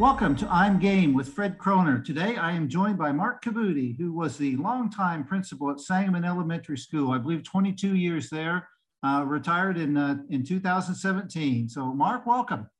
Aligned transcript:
Welcome 0.00 0.34
to 0.36 0.48
I'm 0.50 0.78
Game 0.78 1.12
with 1.12 1.28
Fred 1.28 1.58
Kroner. 1.58 1.98
Today 1.98 2.36
I 2.36 2.52
am 2.52 2.70
joined 2.70 2.96
by 2.96 3.12
Mark 3.12 3.44
Cabutti, 3.44 3.98
who 3.98 4.14
was 4.14 4.38
the 4.38 4.56
longtime 4.56 5.24
principal 5.24 5.70
at 5.70 5.78
Sangamon 5.78 6.24
Elementary 6.24 6.78
School. 6.78 7.10
I 7.10 7.18
believe 7.18 7.44
22 7.44 7.96
years 7.96 8.30
there, 8.30 8.66
uh, 9.02 9.24
retired 9.26 9.76
in, 9.76 9.98
uh, 9.98 10.16
in 10.30 10.42
2017. 10.42 11.68
So, 11.68 11.92
Mark, 11.92 12.24
welcome. 12.24 12.70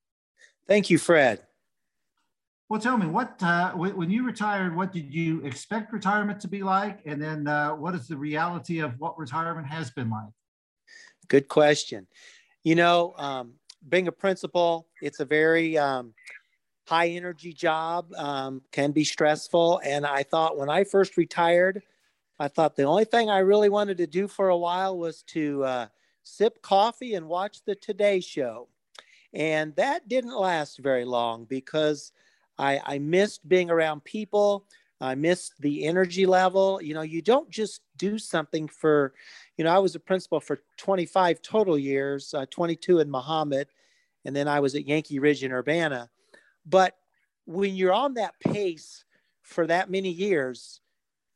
Thank 0.66 0.88
you, 0.88 0.96
Fred. 0.96 1.42
Well, 2.70 2.80
tell 2.80 2.96
me, 2.96 3.06
what 3.06 3.34
uh, 3.42 3.72
when 3.72 4.10
you 4.10 4.24
retired, 4.24 4.74
what 4.74 4.90
did 4.90 5.12
you 5.12 5.44
expect 5.44 5.92
retirement 5.92 6.40
to 6.40 6.48
be 6.48 6.62
like? 6.62 7.00
And 7.04 7.20
then 7.20 7.46
uh, 7.46 7.72
what 7.72 7.94
is 7.94 8.08
the 8.08 8.16
reality 8.16 8.78
of 8.78 8.98
what 8.98 9.18
retirement 9.18 9.66
has 9.66 9.90
been 9.90 10.08
like? 10.08 10.30
Good 11.28 11.48
question. 11.48 12.06
You 12.64 12.76
know, 12.76 13.12
um, 13.18 13.56
being 13.86 14.08
a 14.08 14.12
principal, 14.12 14.88
it's 15.02 15.20
a 15.20 15.26
very 15.26 15.76
um, 15.76 16.14
high 16.90 17.10
energy 17.10 17.52
job, 17.52 18.12
um, 18.16 18.60
can 18.72 18.90
be 18.90 19.04
stressful. 19.04 19.80
And 19.84 20.04
I 20.04 20.24
thought 20.24 20.58
when 20.58 20.68
I 20.68 20.82
first 20.82 21.16
retired, 21.16 21.84
I 22.40 22.48
thought 22.48 22.74
the 22.74 22.82
only 22.82 23.04
thing 23.04 23.30
I 23.30 23.38
really 23.38 23.68
wanted 23.68 23.96
to 23.98 24.08
do 24.08 24.26
for 24.26 24.48
a 24.48 24.58
while 24.58 24.98
was 24.98 25.22
to 25.28 25.62
uh, 25.62 25.86
sip 26.24 26.60
coffee 26.62 27.14
and 27.14 27.28
watch 27.28 27.62
the 27.64 27.76
Today 27.76 28.18
Show. 28.18 28.66
And 29.32 29.72
that 29.76 30.08
didn't 30.08 30.36
last 30.36 30.80
very 30.80 31.04
long 31.04 31.44
because 31.44 32.10
I, 32.58 32.80
I 32.84 32.98
missed 32.98 33.48
being 33.48 33.70
around 33.70 34.02
people. 34.02 34.66
I 35.00 35.14
missed 35.14 35.60
the 35.60 35.86
energy 35.86 36.26
level. 36.26 36.82
You 36.82 36.94
know, 36.94 37.02
you 37.02 37.22
don't 37.22 37.50
just 37.50 37.82
do 37.98 38.18
something 38.18 38.66
for, 38.66 39.14
you 39.56 39.62
know, 39.62 39.70
I 39.70 39.78
was 39.78 39.94
a 39.94 40.00
principal 40.00 40.40
for 40.40 40.58
25 40.76 41.40
total 41.40 41.78
years, 41.78 42.34
uh, 42.34 42.46
22 42.50 42.98
in 42.98 43.08
Mahomet, 43.08 43.66
and 44.24 44.34
then 44.34 44.48
I 44.48 44.58
was 44.58 44.74
at 44.74 44.88
Yankee 44.88 45.20
Ridge 45.20 45.44
in 45.44 45.52
Urbana. 45.52 46.10
But 46.66 46.96
when 47.46 47.74
you're 47.74 47.92
on 47.92 48.14
that 48.14 48.38
pace 48.40 49.04
for 49.42 49.66
that 49.66 49.90
many 49.90 50.10
years, 50.10 50.80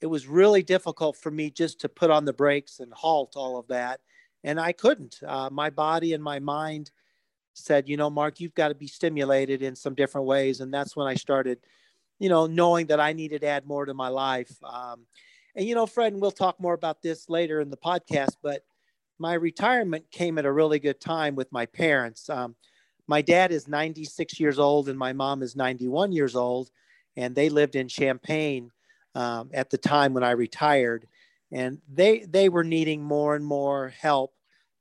it 0.01 0.07
was 0.07 0.27
really 0.27 0.63
difficult 0.63 1.17
for 1.17 1.31
me 1.31 1.51
just 1.51 1.81
to 1.81 1.89
put 1.89 2.11
on 2.11 2.25
the 2.25 2.33
brakes 2.33 2.81
and 2.81 2.93
halt 2.93 3.35
all 3.37 3.59
of 3.59 3.67
that. 3.69 4.01
And 4.43 4.61
I 4.61 4.73
couldn't. 4.73 5.21
Uh, 5.27 5.49
my 5.51 5.71
body 5.71 6.13
and 6.13 6.23
my 6.23 6.39
mind 6.39 6.91
said, 7.55 7.89
you 7.89 7.97
know, 7.97 8.11
Mark, 8.11 8.41
you've 8.41 8.55
got 8.55 8.69
to 8.69 8.75
be 8.75 8.87
stimulated 8.87 9.63
in 9.63 9.75
some 9.75 9.95
different 9.95 10.27
ways. 10.27 10.61
And 10.61 10.73
that's 10.73 10.95
when 10.95 11.07
I 11.07 11.15
started, 11.15 11.59
you 12.19 12.29
know, 12.29 12.47
knowing 12.47 12.87
that 12.89 13.01
I 13.01 13.13
needed 13.13 13.41
to 13.41 13.47
add 13.47 13.67
more 13.67 13.87
to 13.87 13.95
my 13.95 14.09
life. 14.09 14.53
Um, 14.63 15.07
and, 15.57 15.67
you 15.67 15.75
know, 15.75 15.87
Fred, 15.87 16.13
and 16.13 16.21
we'll 16.21 16.33
talk 16.33 16.61
more 16.61 16.75
about 16.75 17.01
this 17.01 17.29
later 17.29 17.61
in 17.61 17.71
the 17.71 17.77
podcast, 17.77 18.37
but 18.43 18.65
my 19.19 19.35
retirement 19.35 20.11
came 20.11 20.37
at 20.37 20.45
a 20.45 20.53
really 20.53 20.81
good 20.81 21.01
time 21.01 21.37
with 21.37 21.51
my 21.53 21.67
parents. 21.67 22.29
Um, 22.29 22.57
my 23.07 23.23
dad 23.23 23.53
is 23.53 23.69
96 23.69 24.41
years 24.41 24.59
old 24.59 24.89
and 24.89 24.99
my 24.99 25.13
mom 25.13 25.43
is 25.43 25.57
91 25.57 26.13
years 26.13 26.35
old 26.37 26.71
and 27.17 27.35
they 27.35 27.49
lived 27.49 27.77
in 27.77 27.89
champaign 27.89 28.71
um, 29.15 29.51
at 29.53 29.71
the 29.71 29.79
time 29.79 30.15
when 30.15 30.25
i 30.25 30.33
retired. 30.33 31.07
And 31.53 31.79
they 31.93 32.25
they 32.29 32.49
were 32.49 32.65
needing 32.65 33.03
more 33.03 33.37
and 33.37 33.45
more 33.45 33.89
help 33.89 34.35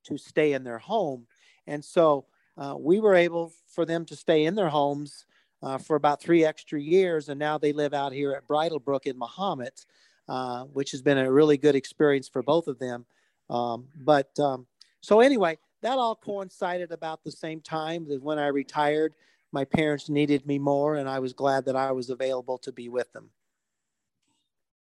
to 0.05 0.17
stay 0.17 0.53
in 0.53 0.63
their 0.63 0.79
home. 0.79 1.27
And 1.67 1.85
so 1.85 2.25
uh, 2.57 2.75
we 2.77 2.99
were 2.99 3.16
able 3.16 3.53
for 3.67 3.85
them 3.85 4.05
to 4.05 4.16
stay 4.16 4.45
in 4.45 4.55
their 4.55 4.69
homes 4.69 5.25
uh, 5.61 5.77
for 5.77 5.95
about 5.95 6.21
three 6.21 6.44
extra 6.44 6.79
years. 6.79 7.29
And 7.29 7.39
now 7.39 7.57
they 7.57 7.73
live 7.73 7.94
out 7.94 8.11
here 8.11 8.31
at 8.33 8.47
bridlebrook 8.47 9.05
in 9.05 9.17
mahomet 9.17 9.85
uh, 10.27 10.63
which 10.66 10.91
has 10.91 11.01
been 11.01 11.17
a 11.17 11.31
really 11.31 11.57
good 11.57 11.75
experience 11.75 12.29
for 12.29 12.41
both 12.41 12.67
of 12.67 12.79
them. 12.79 13.05
Um, 13.49 13.88
but 13.95 14.29
um, 14.39 14.67
so 15.01 15.19
anyway 15.19 15.57
that 15.83 15.99
all 15.99 16.15
coincided 16.15 16.91
about 16.91 17.23
the 17.23 17.31
same 17.31 17.61
time 17.61 18.07
that 18.09 18.23
when 18.23 18.39
I 18.39 18.47
retired, 18.47 19.13
my 19.51 19.65
parents 19.65 20.09
needed 20.09 20.47
me 20.47 20.57
more, 20.57 20.95
and 20.95 21.07
I 21.07 21.19
was 21.19 21.33
glad 21.33 21.65
that 21.65 21.75
I 21.75 21.91
was 21.91 22.09
available 22.09 22.57
to 22.59 22.71
be 22.71 22.89
with 22.89 23.11
them. 23.13 23.29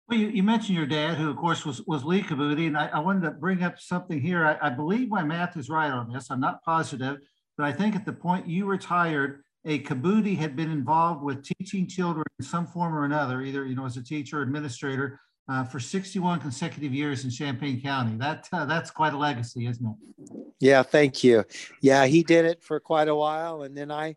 Well, 0.09 0.19
you, 0.19 0.29
you 0.29 0.43
mentioned 0.43 0.77
your 0.77 0.87
dad, 0.87 1.17
who 1.17 1.29
of 1.29 1.37
course 1.37 1.67
was, 1.67 1.83
was 1.87 2.05
Lee 2.05 2.23
Cabutti, 2.23 2.67
and 2.67 2.77
I, 2.77 2.89
I 2.89 2.99
wanted 3.01 3.23
to 3.23 3.33
bring 3.33 3.63
up 3.63 3.79
something 3.79 4.21
here. 4.21 4.47
I, 4.47 4.67
I 4.67 4.71
believe 4.71 5.09
my 5.09 5.23
math 5.23 5.57
is 5.57 5.69
right 5.69 5.91
on 5.91 6.13
this. 6.13 6.31
I'm 6.31 6.41
not 6.41 6.63
positive, 6.63 7.19
but 7.57 7.67
I 7.67 7.73
think 7.73 7.95
at 7.95 8.07
the 8.07 8.13
point 8.13 8.49
you 8.49 8.67
retired, 8.67 9.43
a 9.65 9.81
Cabutti 9.81 10.37
had 10.37 10.57
been 10.57 10.71
involved 10.71 11.23
with 11.23 11.45
teaching 11.45 11.87
children 11.87 12.25
in 12.39 12.45
some 12.45 12.67
form 12.67 12.95
or 12.95 13.05
another, 13.05 13.43
either 13.43 13.65
you 13.65 13.77
know 13.77 13.87
as 13.87 13.97
a 13.97 14.03
teacher, 14.03 14.43
administrator, 14.43 15.21
uh, 15.49 15.65
for 15.65 15.81
61 15.81 16.41
consecutive 16.41 16.93
years 16.93 17.25
in 17.25 17.31
Champaign 17.31 17.81
County. 17.81 18.17
That 18.17 18.49
uh, 18.53 18.65
that's 18.65 18.91
quite 18.91 19.13
a 19.13 19.19
legacy, 19.19 19.67
isn't 19.67 19.85
it? 19.85 20.55
Yeah, 20.61 20.83
thank 20.83 21.25
you. 21.25 21.45
Yeah, 21.81 22.07
he 22.07 22.23
did 22.23 22.45
it 22.45 22.63
for 22.63 22.79
quite 22.81 23.09
a 23.09 23.15
while, 23.15 23.63
and 23.63 23.77
then 23.77 23.91
I 23.91 24.17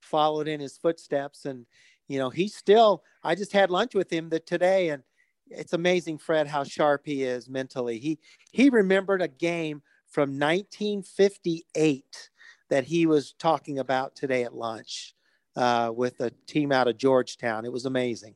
followed 0.00 0.48
in 0.48 0.60
his 0.60 0.76
footsteps. 0.76 1.44
And 1.44 1.66
you 2.06 2.18
know, 2.18 2.30
he 2.30 2.48
still. 2.48 3.02
I 3.22 3.34
just 3.34 3.52
had 3.52 3.70
lunch 3.70 3.94
with 3.94 4.12
him 4.12 4.30
today, 4.46 4.90
and 4.90 5.02
it's 5.50 5.72
amazing, 5.72 6.18
Fred, 6.18 6.46
how 6.46 6.64
sharp 6.64 7.02
he 7.04 7.24
is 7.24 7.48
mentally. 7.48 7.98
He 7.98 8.18
he 8.52 8.70
remembered 8.70 9.22
a 9.22 9.28
game 9.28 9.82
from 10.06 10.38
1958 10.38 12.30
that 12.70 12.84
he 12.84 13.06
was 13.06 13.34
talking 13.38 13.78
about 13.78 14.14
today 14.14 14.44
at 14.44 14.54
lunch 14.54 15.14
uh, 15.56 15.90
with 15.94 16.20
a 16.20 16.30
team 16.46 16.72
out 16.72 16.88
of 16.88 16.98
Georgetown. 16.98 17.64
It 17.64 17.72
was 17.72 17.86
amazing. 17.86 18.34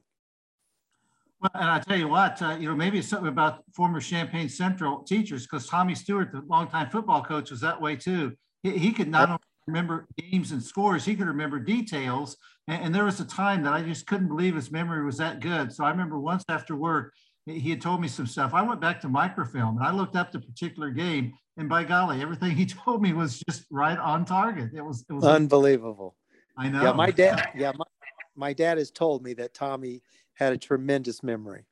Well, 1.42 1.50
and 1.54 1.69
I 1.69 1.80
tell 1.80 1.98
you 1.98 2.06
what, 2.06 2.41
uh, 2.41 2.56
you 2.58 2.69
know, 2.69 2.76
maybe 2.76 3.00
it's 3.00 3.08
something 3.08 3.28
about 3.28 3.64
former 3.75 4.00
Champaign 4.00 4.48
Central 4.48 5.03
teachers, 5.03 5.42
because 5.42 5.66
Tommy 5.66 5.97
Stewart, 5.97 6.30
the 6.30 6.41
longtime 6.48 6.88
football 6.88 7.22
coach, 7.22 7.50
was 7.50 7.60
that 7.62 7.80
way 7.80 7.97
too. 7.97 8.32
He, 8.62 8.78
he 8.78 8.92
could 8.92 9.08
not 9.08 9.28
only 9.28 9.41
remember 9.66 10.06
games 10.16 10.52
and 10.52 10.62
scores, 10.62 11.04
he 11.04 11.16
could 11.16 11.26
remember 11.26 11.58
details. 11.58 12.36
And, 12.69 12.84
and, 12.84 12.94
there 12.94 13.04
was 13.04 13.19
a 13.19 13.25
time 13.25 13.64
that 13.64 13.72
I 13.72 13.82
just 13.82 14.06
couldn't 14.06 14.28
believe 14.28 14.54
his 14.54 14.70
memory 14.70 15.04
was 15.04 15.16
that 15.16 15.41
good. 15.41 15.72
So 15.72 15.84
I 15.84 15.91
remember 15.91 16.16
once 16.16 16.44
after 16.48 16.76
work, 16.76 17.12
he 17.44 17.70
had 17.70 17.81
told 17.81 18.00
me 18.00 18.06
some 18.06 18.28
stuff. 18.28 18.54
I 18.54 18.62
went 18.62 18.81
back 18.81 19.00
to 19.00 19.08
microfilm 19.08 19.78
and 19.78 19.84
I 19.84 19.91
looked 19.91 20.14
up 20.14 20.31
the 20.31 20.38
particular 20.38 20.91
game, 20.91 21.32
and 21.56 21.69
by 21.69 21.82
golly, 21.82 22.22
everything 22.22 22.52
he 22.56 22.66
told 22.66 23.02
me 23.02 23.14
was 23.14 23.41
just 23.48 23.64
right 23.69 23.98
on 23.98 24.25
target. 24.25 24.70
It 24.75 24.82
was 24.82 25.04
it 25.10 25.12
was 25.12 25.25
unbelievable. 25.25 26.14
I 26.56 26.69
know. 26.69 26.82
Yeah, 26.82 26.92
my 26.92 27.10
dad. 27.10 27.48
Yeah, 27.56 27.72
my, 27.76 27.84
my 28.36 28.52
dad 28.52 28.78
has 28.78 28.92
told 28.92 29.25
me 29.25 29.34
that 29.34 29.54
Tommy 29.54 30.02
had 30.34 30.53
a 30.53 30.59
tremendous 30.59 31.22
memory. 31.22 31.65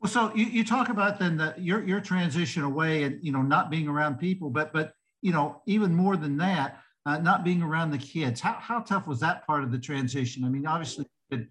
Well, 0.00 0.10
so 0.10 0.32
you, 0.34 0.46
you 0.46 0.64
talk 0.64 0.90
about 0.90 1.18
then 1.18 1.36
the, 1.36 1.54
your 1.58 1.84
your 1.84 2.00
transition 2.00 2.62
away 2.62 3.02
and 3.02 3.18
you 3.22 3.32
know 3.32 3.42
not 3.42 3.70
being 3.70 3.88
around 3.88 4.18
people, 4.18 4.48
but 4.50 4.72
but 4.72 4.92
you 5.22 5.32
know 5.32 5.62
even 5.66 5.92
more 5.94 6.16
than 6.16 6.36
that, 6.38 6.80
uh, 7.04 7.18
not 7.18 7.44
being 7.44 7.62
around 7.62 7.90
the 7.90 7.98
kids. 7.98 8.40
How 8.40 8.54
how 8.54 8.80
tough 8.80 9.06
was 9.06 9.20
that 9.20 9.46
part 9.46 9.64
of 9.64 9.72
the 9.72 9.78
transition? 9.78 10.44
I 10.44 10.48
mean, 10.48 10.66
obviously 10.66 11.06
you 11.30 11.38
could, 11.38 11.48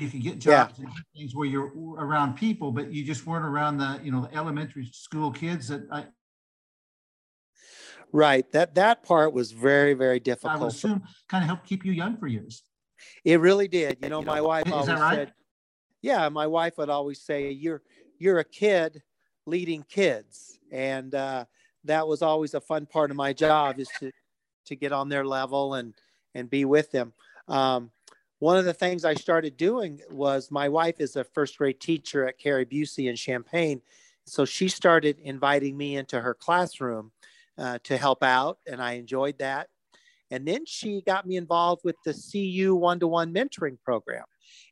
you 0.00 0.08
could 0.08 0.22
get 0.22 0.38
jobs 0.38 0.74
yeah. 0.78 0.84
and 0.84 0.94
things 1.16 1.34
where 1.34 1.48
you're 1.48 1.72
around 1.98 2.34
people, 2.36 2.70
but 2.70 2.92
you 2.92 3.04
just 3.04 3.26
weren't 3.26 3.44
around 3.44 3.78
the 3.78 4.00
you 4.04 4.12
know 4.12 4.22
the 4.22 4.36
elementary 4.36 4.88
school 4.92 5.32
kids 5.32 5.68
that 5.68 5.82
I, 5.90 6.06
Right. 8.12 8.50
That 8.52 8.74
that 8.74 9.02
part 9.02 9.32
was 9.32 9.52
very 9.52 9.94
very 9.94 10.20
difficult. 10.20 10.52
I 10.52 10.58
would 10.58 10.72
assume 10.72 11.02
kind 11.28 11.42
of 11.42 11.48
helped 11.48 11.66
keep 11.66 11.84
you 11.84 11.92
young 11.92 12.16
for 12.16 12.26
years. 12.26 12.62
It 13.24 13.40
really 13.40 13.68
did. 13.68 13.98
You 14.02 14.08
know, 14.08 14.22
my 14.22 14.40
wife 14.40 14.66
always 14.72 14.88
right? 14.88 15.14
said, 15.14 15.32
"Yeah." 16.02 16.28
My 16.28 16.46
wife 16.46 16.78
would 16.78 16.90
always 16.90 17.20
say, 17.20 17.50
"You're 17.50 17.82
you're 18.18 18.38
a 18.38 18.44
kid 18.44 19.02
leading 19.46 19.82
kids," 19.84 20.58
and 20.70 21.14
uh, 21.14 21.44
that 21.84 22.06
was 22.06 22.22
always 22.22 22.54
a 22.54 22.60
fun 22.60 22.86
part 22.86 23.10
of 23.10 23.16
my 23.16 23.32
job 23.32 23.78
is 23.78 23.88
to 24.00 24.10
to 24.66 24.76
get 24.76 24.92
on 24.92 25.08
their 25.08 25.24
level 25.24 25.74
and 25.74 25.94
and 26.34 26.48
be 26.48 26.64
with 26.64 26.90
them. 26.90 27.12
Um, 27.48 27.90
one 28.38 28.56
of 28.56 28.64
the 28.64 28.72
things 28.72 29.04
I 29.04 29.14
started 29.14 29.56
doing 29.56 30.00
was 30.10 30.50
my 30.50 30.68
wife 30.68 31.00
is 31.00 31.16
a 31.16 31.24
first 31.24 31.58
grade 31.58 31.80
teacher 31.80 32.26
at 32.26 32.38
Carrie 32.38 32.64
Busey 32.64 33.08
in 33.10 33.16
Champaign, 33.16 33.82
so 34.24 34.44
she 34.44 34.68
started 34.68 35.18
inviting 35.18 35.76
me 35.76 35.96
into 35.96 36.20
her 36.20 36.34
classroom 36.34 37.12
uh, 37.58 37.78
to 37.84 37.98
help 37.98 38.22
out, 38.22 38.58
and 38.66 38.80
I 38.80 38.92
enjoyed 38.92 39.38
that. 39.38 39.68
And 40.30 40.46
then 40.46 40.64
she 40.66 41.02
got 41.06 41.26
me 41.26 41.36
involved 41.36 41.82
with 41.84 41.96
the 42.04 42.14
CU 42.14 42.74
one 42.74 43.00
to 43.00 43.06
one 43.06 43.34
mentoring 43.34 43.78
program. 43.84 44.24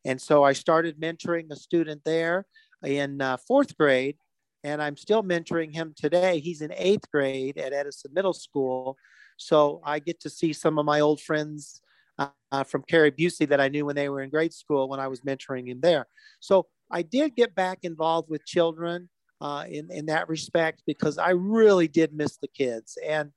And 0.04 0.20
so 0.20 0.44
I 0.44 0.52
started 0.52 1.00
mentoring 1.00 1.50
a 1.50 1.56
student 1.56 2.02
there 2.04 2.46
in 2.84 3.20
uh, 3.20 3.36
fourth 3.46 3.76
grade, 3.76 4.16
and 4.64 4.82
I'm 4.82 4.96
still 4.96 5.22
mentoring 5.22 5.74
him 5.74 5.94
today. 5.96 6.40
He's 6.40 6.62
in 6.62 6.72
eighth 6.76 7.10
grade 7.10 7.58
at 7.58 7.72
Edison 7.72 8.12
Middle 8.14 8.32
School. 8.32 8.96
So 9.36 9.80
I 9.84 9.98
get 9.98 10.20
to 10.20 10.30
see 10.30 10.52
some 10.52 10.78
of 10.78 10.84
my 10.84 11.00
old 11.00 11.20
friends 11.20 11.80
uh, 12.18 12.64
from 12.64 12.82
Carrie 12.88 13.12
Busey 13.12 13.48
that 13.48 13.60
I 13.60 13.68
knew 13.68 13.86
when 13.86 13.96
they 13.96 14.08
were 14.08 14.20
in 14.20 14.30
grade 14.30 14.52
school 14.52 14.88
when 14.88 15.00
I 15.00 15.08
was 15.08 15.20
mentoring 15.20 15.68
him 15.68 15.80
there. 15.80 16.06
So 16.40 16.66
I 16.90 17.02
did 17.02 17.36
get 17.36 17.54
back 17.54 17.80
involved 17.82 18.28
with 18.28 18.44
children 18.44 19.08
uh, 19.40 19.64
in, 19.68 19.90
in 19.90 20.06
that 20.06 20.28
respect 20.28 20.82
because 20.86 21.18
I 21.18 21.30
really 21.30 21.88
did 21.88 22.12
miss 22.12 22.36
the 22.38 22.48
kids. 22.48 22.98
And 23.06 23.30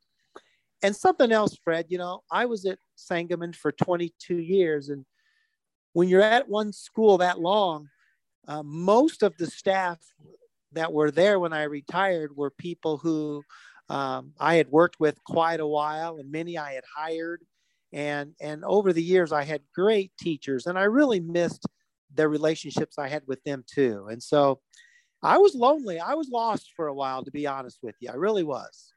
and 0.84 0.96
something 0.96 1.32
else, 1.32 1.56
Fred, 1.64 1.86
you 1.90 1.98
know, 1.98 2.24
I 2.32 2.46
was 2.46 2.66
at 2.66 2.80
Sangamon 2.96 3.54
for 3.54 3.72
22 3.72 4.38
years. 4.38 4.90
And 4.90 5.06
when 5.94 6.10
you're 6.10 6.22
at 6.22 6.50
one 6.50 6.74
school 6.74 7.20
that 7.20 7.40
long, 7.40 7.88
uh, 8.48 8.64
most 8.64 9.22
of 9.22 9.38
the 9.38 9.48
staff 9.48 10.00
that 10.72 10.92
were 10.92 11.12
there 11.12 11.40
when 11.40 11.54
I 11.54 11.64
retired 11.64 12.36
were 12.36 12.50
people 12.50 12.98
who 12.98 13.44
um, 13.90 14.34
I 14.40 14.56
had 14.56 14.70
worked 14.70 15.00
with 15.00 15.24
quite 15.24 15.60
a 15.60 15.68
while, 15.68 16.18
and 16.18 16.32
many 16.32 16.58
I 16.58 16.74
had 16.74 16.84
hired. 16.96 17.44
And, 17.94 18.34
and 18.40 18.64
over 18.64 18.94
the 18.94 19.04
years, 19.04 19.32
I 19.34 19.44
had 19.44 19.62
great 19.76 20.12
teachers 20.18 20.66
and 20.66 20.80
I 20.80 20.84
really 20.84 21.20
missed 21.20 21.66
the 22.14 22.28
relationships 22.28 22.98
I 22.98 23.10
had 23.10 23.24
with 23.28 23.44
them 23.44 23.64
too. 23.70 24.08
And 24.10 24.24
so 24.24 24.62
I 25.22 25.38
was 25.38 25.56
lonely. 25.56 26.00
I 26.00 26.14
was 26.14 26.30
lost 26.30 26.72
for 26.76 26.88
a 26.88 26.94
while, 26.94 27.24
to 27.24 27.32
be 27.32 27.46
honest 27.46 27.80
with 27.84 27.96
you. 28.00 28.10
I 28.10 28.16
really 28.16 28.44
was. 28.44 28.94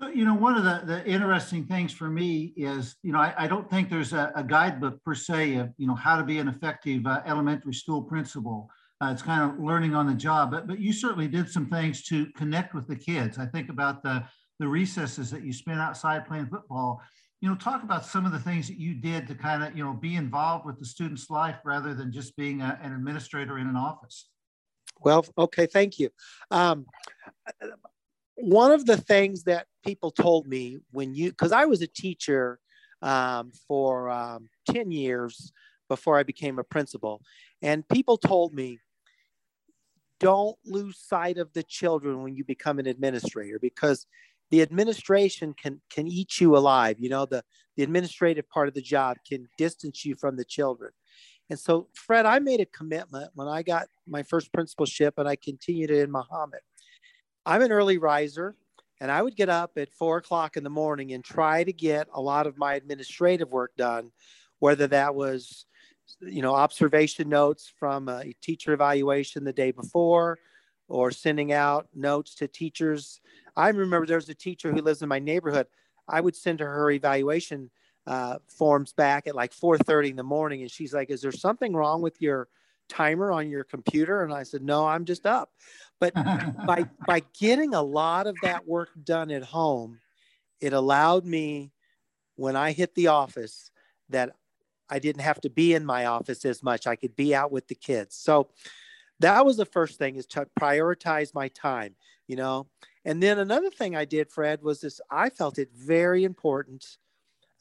So, 0.00 0.08
you 0.08 0.24
know, 0.24 0.34
one 0.34 0.56
of 0.56 0.64
the, 0.64 0.82
the 0.84 1.06
interesting 1.06 1.66
things 1.66 1.92
for 1.92 2.10
me 2.10 2.52
is, 2.56 2.96
you 3.02 3.12
know, 3.12 3.20
I, 3.20 3.32
I 3.38 3.46
don't 3.46 3.70
think 3.70 3.88
there's 3.88 4.12
a, 4.12 4.32
a, 4.34 4.42
guidebook 4.42 5.00
per 5.04 5.14
se 5.14 5.54
of, 5.54 5.70
you 5.76 5.86
know, 5.86 5.94
how 5.94 6.16
to 6.16 6.24
be 6.24 6.38
an 6.38 6.48
effective 6.48 7.06
uh, 7.06 7.22
elementary 7.26 7.74
school 7.74 8.02
principal. 8.02 8.68
Uh, 9.00 9.10
it's 9.12 9.22
kind 9.22 9.48
of 9.48 9.60
learning 9.60 9.94
on 9.94 10.06
the 10.08 10.14
job, 10.14 10.50
but, 10.50 10.66
but 10.66 10.80
you 10.80 10.92
certainly 10.92 11.28
did 11.28 11.48
some 11.48 11.66
things 11.66 12.02
to 12.04 12.26
connect 12.36 12.74
with 12.74 12.88
the 12.88 12.96
kids. 12.96 13.38
I 13.38 13.46
think 13.46 13.68
about 13.68 14.02
the, 14.02 14.24
the 14.58 14.66
recesses 14.66 15.30
that 15.30 15.44
you 15.44 15.52
spent 15.52 15.78
outside 15.78 16.26
playing 16.26 16.46
football. 16.46 17.00
You 17.40 17.48
know, 17.48 17.54
talk 17.54 17.84
about 17.84 18.04
some 18.04 18.26
of 18.26 18.32
the 18.32 18.38
things 18.38 18.66
that 18.68 18.78
you 18.78 18.94
did 18.94 19.28
to 19.28 19.34
kind 19.36 19.62
of, 19.62 19.76
you 19.76 19.84
know, 19.84 19.92
be 19.92 20.16
involved 20.16 20.66
with 20.66 20.80
the 20.80 20.86
student's 20.86 21.30
life 21.30 21.56
rather 21.64 21.94
than 21.94 22.10
just 22.10 22.36
being 22.36 22.62
a, 22.62 22.78
an 22.82 22.92
administrator 22.92 23.58
in 23.58 23.68
an 23.68 23.76
office. 23.76 24.28
Well, 25.00 25.24
okay, 25.38 25.66
thank 25.66 26.00
you. 26.00 26.10
Um, 26.50 26.86
one 28.36 28.72
of 28.72 28.86
the 28.86 28.96
things 28.96 29.44
that 29.44 29.66
people 29.84 30.10
told 30.10 30.46
me 30.46 30.78
when 30.90 31.14
you, 31.14 31.30
because 31.30 31.52
I 31.52 31.64
was 31.66 31.82
a 31.82 31.86
teacher 31.86 32.58
um, 33.02 33.52
for 33.68 34.10
um, 34.10 34.48
10 34.70 34.90
years 34.90 35.52
before 35.88 36.18
I 36.18 36.22
became 36.22 36.58
a 36.58 36.64
principal, 36.64 37.20
and 37.62 37.86
people 37.88 38.16
told 38.16 38.54
me, 38.54 38.80
don't 40.20 40.56
lose 40.64 40.98
sight 40.98 41.38
of 41.38 41.52
the 41.52 41.62
children 41.62 42.22
when 42.22 42.34
you 42.34 42.44
become 42.44 42.78
an 42.78 42.86
administrator 42.86 43.58
because 43.60 44.06
the 44.50 44.62
administration 44.62 45.52
can 45.60 45.80
can 45.90 46.06
eat 46.06 46.40
you 46.40 46.56
alive 46.56 46.96
you 47.00 47.08
know 47.08 47.26
the 47.26 47.42
the 47.76 47.82
administrative 47.82 48.48
part 48.48 48.68
of 48.68 48.74
the 48.74 48.80
job 48.80 49.16
can 49.28 49.48
distance 49.58 50.04
you 50.04 50.14
from 50.14 50.36
the 50.36 50.44
children. 50.44 50.92
And 51.50 51.58
so 51.58 51.88
fred 51.94 52.24
i 52.24 52.38
made 52.38 52.60
a 52.60 52.66
commitment 52.66 53.30
when 53.34 53.48
i 53.48 53.62
got 53.62 53.88
my 54.06 54.22
first 54.22 54.52
principalship 54.52 55.14
and 55.18 55.28
i 55.28 55.36
continued 55.36 55.90
it 55.90 55.98
in 56.04 56.10
Mahomet 56.10 56.64
I'm 57.46 57.62
an 57.62 57.72
early 57.72 57.98
riser 57.98 58.56
and 59.00 59.10
I 59.10 59.20
would 59.20 59.36
get 59.36 59.48
up 59.48 59.72
at 59.76 59.92
four 59.92 60.18
o'clock 60.18 60.56
in 60.56 60.64
the 60.64 60.70
morning 60.70 61.12
and 61.12 61.22
try 61.22 61.64
to 61.64 61.72
get 61.72 62.08
a 62.14 62.20
lot 62.20 62.46
of 62.46 62.56
my 62.56 62.74
administrative 62.74 63.50
work 63.50 63.76
done, 63.76 64.12
whether 64.60 64.86
that 64.86 65.14
was, 65.14 65.66
you 66.20 66.42
know, 66.42 66.54
observation 66.54 67.28
notes 67.28 67.72
from 67.78 68.08
a 68.08 68.32
teacher 68.40 68.72
evaluation 68.72 69.44
the 69.44 69.52
day 69.52 69.72
before 69.72 70.38
or 70.88 71.10
sending 71.10 71.52
out 71.52 71.88
notes 71.94 72.34
to 72.36 72.48
teachers. 72.48 73.20
I 73.56 73.68
remember 73.68 74.06
there 74.06 74.16
was 74.16 74.28
a 74.28 74.34
teacher 74.34 74.72
who 74.72 74.80
lives 74.80 75.02
in 75.02 75.08
my 75.08 75.18
neighborhood. 75.18 75.66
I 76.08 76.20
would 76.20 76.36
send 76.36 76.60
her 76.60 76.68
her 76.68 76.90
evaluation 76.90 77.70
uh, 78.06 78.38
forms 78.46 78.92
back 78.92 79.26
at 79.26 79.34
like 79.34 79.52
4.30 79.52 80.10
in 80.10 80.16
the 80.16 80.22
morning 80.22 80.60
and 80.60 80.70
she's 80.70 80.92
like 80.92 81.08
is 81.08 81.22
there 81.22 81.32
something 81.32 81.74
wrong 81.74 82.02
with 82.02 82.20
your 82.20 82.48
timer 82.88 83.32
on 83.32 83.48
your 83.48 83.64
computer 83.64 84.22
and 84.22 84.32
i 84.32 84.42
said 84.42 84.62
no 84.62 84.86
i'm 84.86 85.04
just 85.04 85.26
up 85.26 85.50
but 86.00 86.14
by 86.66 86.86
by 87.06 87.22
getting 87.38 87.74
a 87.74 87.82
lot 87.82 88.26
of 88.26 88.36
that 88.42 88.66
work 88.66 88.90
done 89.02 89.30
at 89.30 89.42
home, 89.42 90.00
it 90.60 90.72
allowed 90.72 91.24
me 91.24 91.72
when 92.36 92.56
I 92.56 92.72
hit 92.72 92.94
the 92.94 93.08
office 93.08 93.70
that 94.10 94.34
I 94.90 94.98
didn't 94.98 95.22
have 95.22 95.40
to 95.42 95.50
be 95.50 95.74
in 95.74 95.84
my 95.84 96.06
office 96.06 96.44
as 96.44 96.62
much. 96.62 96.86
I 96.86 96.96
could 96.96 97.16
be 97.16 97.34
out 97.34 97.52
with 97.52 97.68
the 97.68 97.74
kids. 97.74 98.16
So 98.16 98.48
that 99.20 99.46
was 99.46 99.56
the 99.56 99.64
first 99.64 99.98
thing 99.98 100.16
is 100.16 100.26
to 100.26 100.46
prioritize 100.60 101.34
my 101.34 101.48
time, 101.48 101.94
you 102.26 102.36
know. 102.36 102.66
And 103.04 103.22
then 103.22 103.38
another 103.38 103.70
thing 103.70 103.94
I 103.96 104.04
did, 104.04 104.30
Fred, 104.30 104.62
was 104.62 104.80
this 104.80 105.00
I 105.10 105.30
felt 105.30 105.58
it 105.58 105.70
very 105.74 106.24
important 106.24 106.98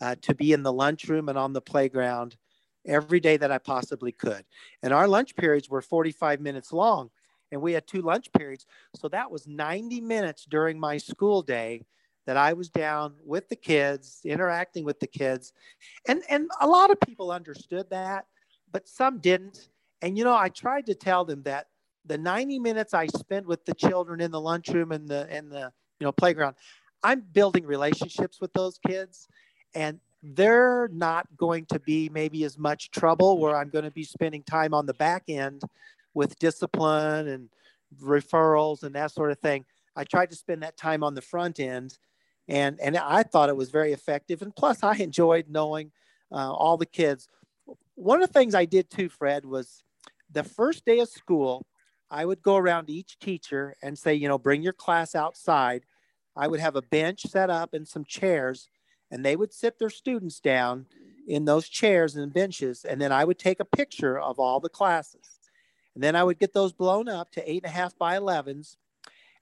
uh, 0.02 0.16
to 0.22 0.36
be 0.36 0.52
in 0.52 0.64
the 0.64 0.74
lunchroom 0.74 1.30
and 1.30 1.38
on 1.38 1.54
the 1.54 1.62
playground 1.62 2.36
every 2.86 3.20
day 3.20 3.38
that 3.38 3.52
I 3.52 3.58
possibly 3.58 4.12
could. 4.12 4.46
And 4.82 4.94
our 4.94 5.08
lunch 5.08 5.36
periods 5.36 5.70
were 5.70 5.82
45 5.82 6.42
minutes 6.42 6.74
long 6.74 7.10
and 7.54 7.62
we 7.62 7.74
had 7.74 7.88
two 7.88 8.02
lunch 8.02 8.32
periods. 8.34 8.66
So 8.96 9.08
that 9.10 9.32
was 9.32 9.48
90 9.48 10.02
minutes 10.02 10.46
during 10.50 10.80
my 10.80 10.98
school 10.98 11.42
day 11.42 11.86
that 12.26 12.36
I 12.36 12.54
was 12.54 12.70
down 12.70 13.14
with 13.24 13.48
the 13.48 13.56
kids, 13.56 14.22
interacting 14.26 14.84
with 14.84 15.00
the 15.00 15.08
kids. 15.08 15.54
And, 16.08 16.24
and 16.30 16.50
a 16.62 16.68
lot 16.68 16.90
of 16.90 17.00
people 17.02 17.32
understood 17.32 17.90
that, 17.92 18.26
but 18.72 18.88
some 18.88 19.20
didn't. 19.20 19.70
And, 20.02 20.18
you 20.18 20.24
know, 20.24 20.36
I 20.36 20.50
tried 20.50 20.88
to 20.88 20.96
tell 20.96 21.26
them 21.26 21.44
that 21.44 21.68
the 22.06 22.18
90 22.18 22.60
minutes 22.60 22.94
I 22.94 23.08
spent 23.08 23.46
with 23.46 23.66
the 23.66 23.74
children 23.74 24.20
in 24.20 24.32
the 24.32 24.42
lunchroom 24.42 24.92
and 24.92 25.08
the, 25.08 25.28
and 25.30 25.52
the, 25.52 25.72
you 26.00 26.06
know, 26.06 26.12
playground, 26.12 26.56
I'm 27.04 27.22
building 27.22 27.66
relationships 27.66 28.42
with 28.42 28.52
those 28.54 28.80
kids 28.86 29.28
and 29.76 30.00
they're 30.24 30.90
not 30.94 31.28
going 31.36 31.66
to 31.66 31.80
be 31.80 32.10
maybe 32.10 32.46
as 32.46 32.58
much 32.58 32.92
trouble 32.92 33.38
where 33.38 33.58
I'm 33.58 33.70
going 33.70 33.84
to 33.84 33.92
be 33.92 34.06
spending 34.06 34.42
time 34.44 34.74
on 34.74 34.86
the 34.86 34.94
back 34.94 35.24
end 35.28 35.62
with 36.14 36.40
discipline 36.40 37.28
and 37.28 37.50
referrals 38.02 38.84
and 38.84 38.96
that 38.96 39.12
sort 39.12 39.32
of 39.32 39.40
thing. 39.40 39.66
I 39.96 40.06
tried 40.06 40.30
to 40.30 40.36
spend 40.36 40.64
that 40.64 40.78
time 40.78 41.04
on 41.04 41.14
the 41.14 41.22
front 41.22 41.60
end, 41.60 41.98
and 42.48 42.80
and 42.80 42.98
I 42.98 43.24
thought 43.24 43.50
it 43.50 43.58
was 43.58 43.70
very 43.70 43.94
effective. 43.94 44.42
And 44.42 44.56
plus, 44.56 44.82
I 44.82 44.96
enjoyed 44.96 45.50
knowing 45.50 45.92
uh, 46.32 46.52
all 46.52 46.78
the 46.78 46.86
kids. 46.86 47.28
One 47.96 48.24
of 48.24 48.30
the 48.30 48.34
things 48.34 48.56
I 48.56 48.66
did 48.66 48.90
too, 48.90 49.10
Fred, 49.10 49.46
was 49.46 49.84
the 50.32 50.44
first 50.44 50.86
day 50.86 51.00
of 51.00 51.10
school. 51.10 51.66
I 52.10 52.26
would 52.26 52.42
go 52.42 52.58
around 52.58 52.88
to 52.88 52.94
each 52.94 53.18
teacher 53.20 53.76
and 53.82 53.98
say, 53.98 54.14
you 54.14 54.28
know, 54.28 54.38
bring 54.38 54.62
your 54.62 54.74
class 54.74 55.16
outside. 55.16 55.84
I 56.36 56.48
would 56.48 56.60
have 56.60 56.76
a 56.76 56.82
bench 56.82 57.24
set 57.24 57.50
up 57.50 57.74
and 57.74 57.88
some 57.88 58.06
chairs, 58.06 58.70
and 59.14 59.24
they 59.24 59.36
would 59.36 59.54
sit 59.54 59.78
their 59.78 59.92
students 59.92 60.40
down 60.40 60.88
in 61.28 61.46
those 61.46 61.70
chairs 61.70 62.16
and 62.16 62.34
benches, 62.34 62.84
and 62.84 63.00
then 63.00 63.12
I 63.12 63.24
would 63.24 63.38
take 63.38 63.60
a 63.60 63.66
picture 63.66 64.20
of 64.20 64.40
all 64.40 64.60
the 64.60 64.70
classes. 64.70 65.40
And 65.94 66.04
then 66.04 66.16
I 66.16 66.24
would 66.24 66.40
get 66.40 66.54
those 66.54 66.74
blown 66.74 67.08
up 67.08 67.32
to 67.34 67.50
eight 67.50 67.64
and 67.64 67.72
a 67.72 67.76
half 67.76 67.96
by 67.96 68.18
11s. 68.18 68.76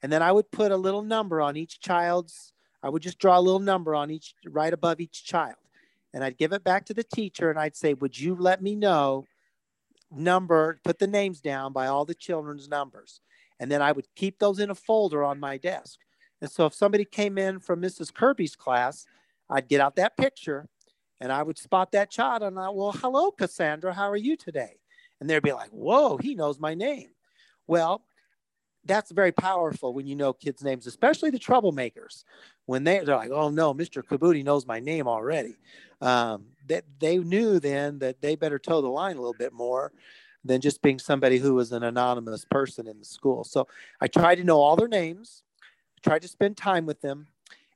And 0.04 0.12
then 0.12 0.22
I 0.22 0.34
would 0.34 0.52
put 0.52 0.74
a 0.74 0.78
little 0.78 1.04
number 1.04 1.40
on 1.40 1.56
each 1.56 1.80
child's, 1.80 2.52
I 2.84 2.90
would 2.90 3.02
just 3.02 3.18
draw 3.18 3.40
a 3.40 3.42
little 3.42 3.62
number 3.62 3.96
on 3.96 4.12
each, 4.12 4.36
right 4.46 4.74
above 4.74 5.00
each 5.00 5.24
child. 5.24 5.56
And 6.14 6.22
I'd 6.22 6.38
give 6.38 6.52
it 6.52 6.66
back 6.66 6.86
to 6.88 6.94
the 6.94 7.06
teacher 7.06 7.50
and 7.50 7.58
I'd 7.58 7.78
say, 7.78 7.94
Would 7.94 8.20
you 8.20 8.36
let 8.36 8.62
me 8.62 8.76
know 8.76 9.26
number, 10.12 10.82
put 10.84 11.00
the 11.00 11.08
names 11.08 11.40
down 11.40 11.72
by 11.72 11.88
all 11.88 12.04
the 12.04 12.14
children's 12.14 12.68
numbers? 12.68 13.22
And 13.58 13.72
then 13.72 13.82
I 13.82 13.94
would 13.94 14.08
keep 14.16 14.38
those 14.38 14.60
in 14.60 14.70
a 14.70 14.76
folder 14.76 15.24
on 15.24 15.40
my 15.40 15.58
desk. 15.58 15.98
And 16.42 16.52
so 16.52 16.66
if 16.66 16.74
somebody 16.74 17.06
came 17.06 17.38
in 17.38 17.60
from 17.60 17.82
Mrs. 17.82 18.14
Kirby's 18.14 18.58
class, 18.58 19.06
I'd 19.52 19.68
get 19.68 19.82
out 19.82 19.98
that 19.98 20.18
picture 20.18 20.68
and 21.20 21.32
I 21.32 21.44
would 21.44 21.58
spot 21.58 21.92
that 21.92 22.10
child 22.10 22.42
and 22.42 22.58
I, 22.58 22.70
well, 22.70 22.94
hello, 22.94 23.32
Cassandra, 23.32 23.94
how 23.94 24.10
are 24.10 24.16
you 24.18 24.36
today? 24.36 24.78
and 25.22 25.30
they'd 25.30 25.42
be 25.42 25.54
like, 25.54 25.70
whoa, 25.70 26.18
he 26.18 26.36
knows 26.36 26.60
my 26.60 26.74
name. 26.74 27.10
Well, 27.68 28.04
that's 28.84 29.12
very 29.12 29.32
powerful 29.32 29.94
when 29.94 30.08
you 30.08 30.16
know 30.16 30.34
kids' 30.34 30.64
names, 30.64 30.88
especially 30.88 31.30
the 31.30 31.40
troublemakers. 31.40 32.24
When 32.66 32.84
they, 32.84 33.00
they're 33.00 33.16
like, 33.16 33.30
oh 33.30 33.50
no, 33.50 33.74
Mr. 33.74 34.04
Cabutti 34.04 34.44
knows 34.44 34.66
my 34.66 34.80
name 34.80 35.08
already. 35.08 35.56
Um, 36.02 36.48
that 36.68 36.86
they 37.00 37.20
knew 37.20 37.60
then 37.60 38.00
that 38.00 38.22
they 38.22 38.36
better 38.36 38.58
toe 38.58 38.82
the 38.82 38.88
line 38.88 39.16
a 39.16 39.20
little 39.20 39.36
bit 39.38 39.54
more 39.54 39.94
than 40.44 40.60
just 40.60 40.82
being 40.82 40.98
somebody 40.98 41.38
who 41.38 41.54
was 41.54 41.72
an 41.72 41.84
anonymous 41.84 42.44
person 42.46 42.88
in 42.88 42.98
the 42.98 43.06
school. 43.06 43.44
So 43.44 43.68
I 44.02 44.08
tried 44.08 44.36
to 44.36 44.44
know 44.44 44.60
all 44.60 44.76
their 44.76 44.88
names, 44.88 45.44
tried 46.02 46.24
to 46.24 46.28
spend 46.28 46.58
time 46.58 46.88
with 46.88 47.02
them. 47.02 47.28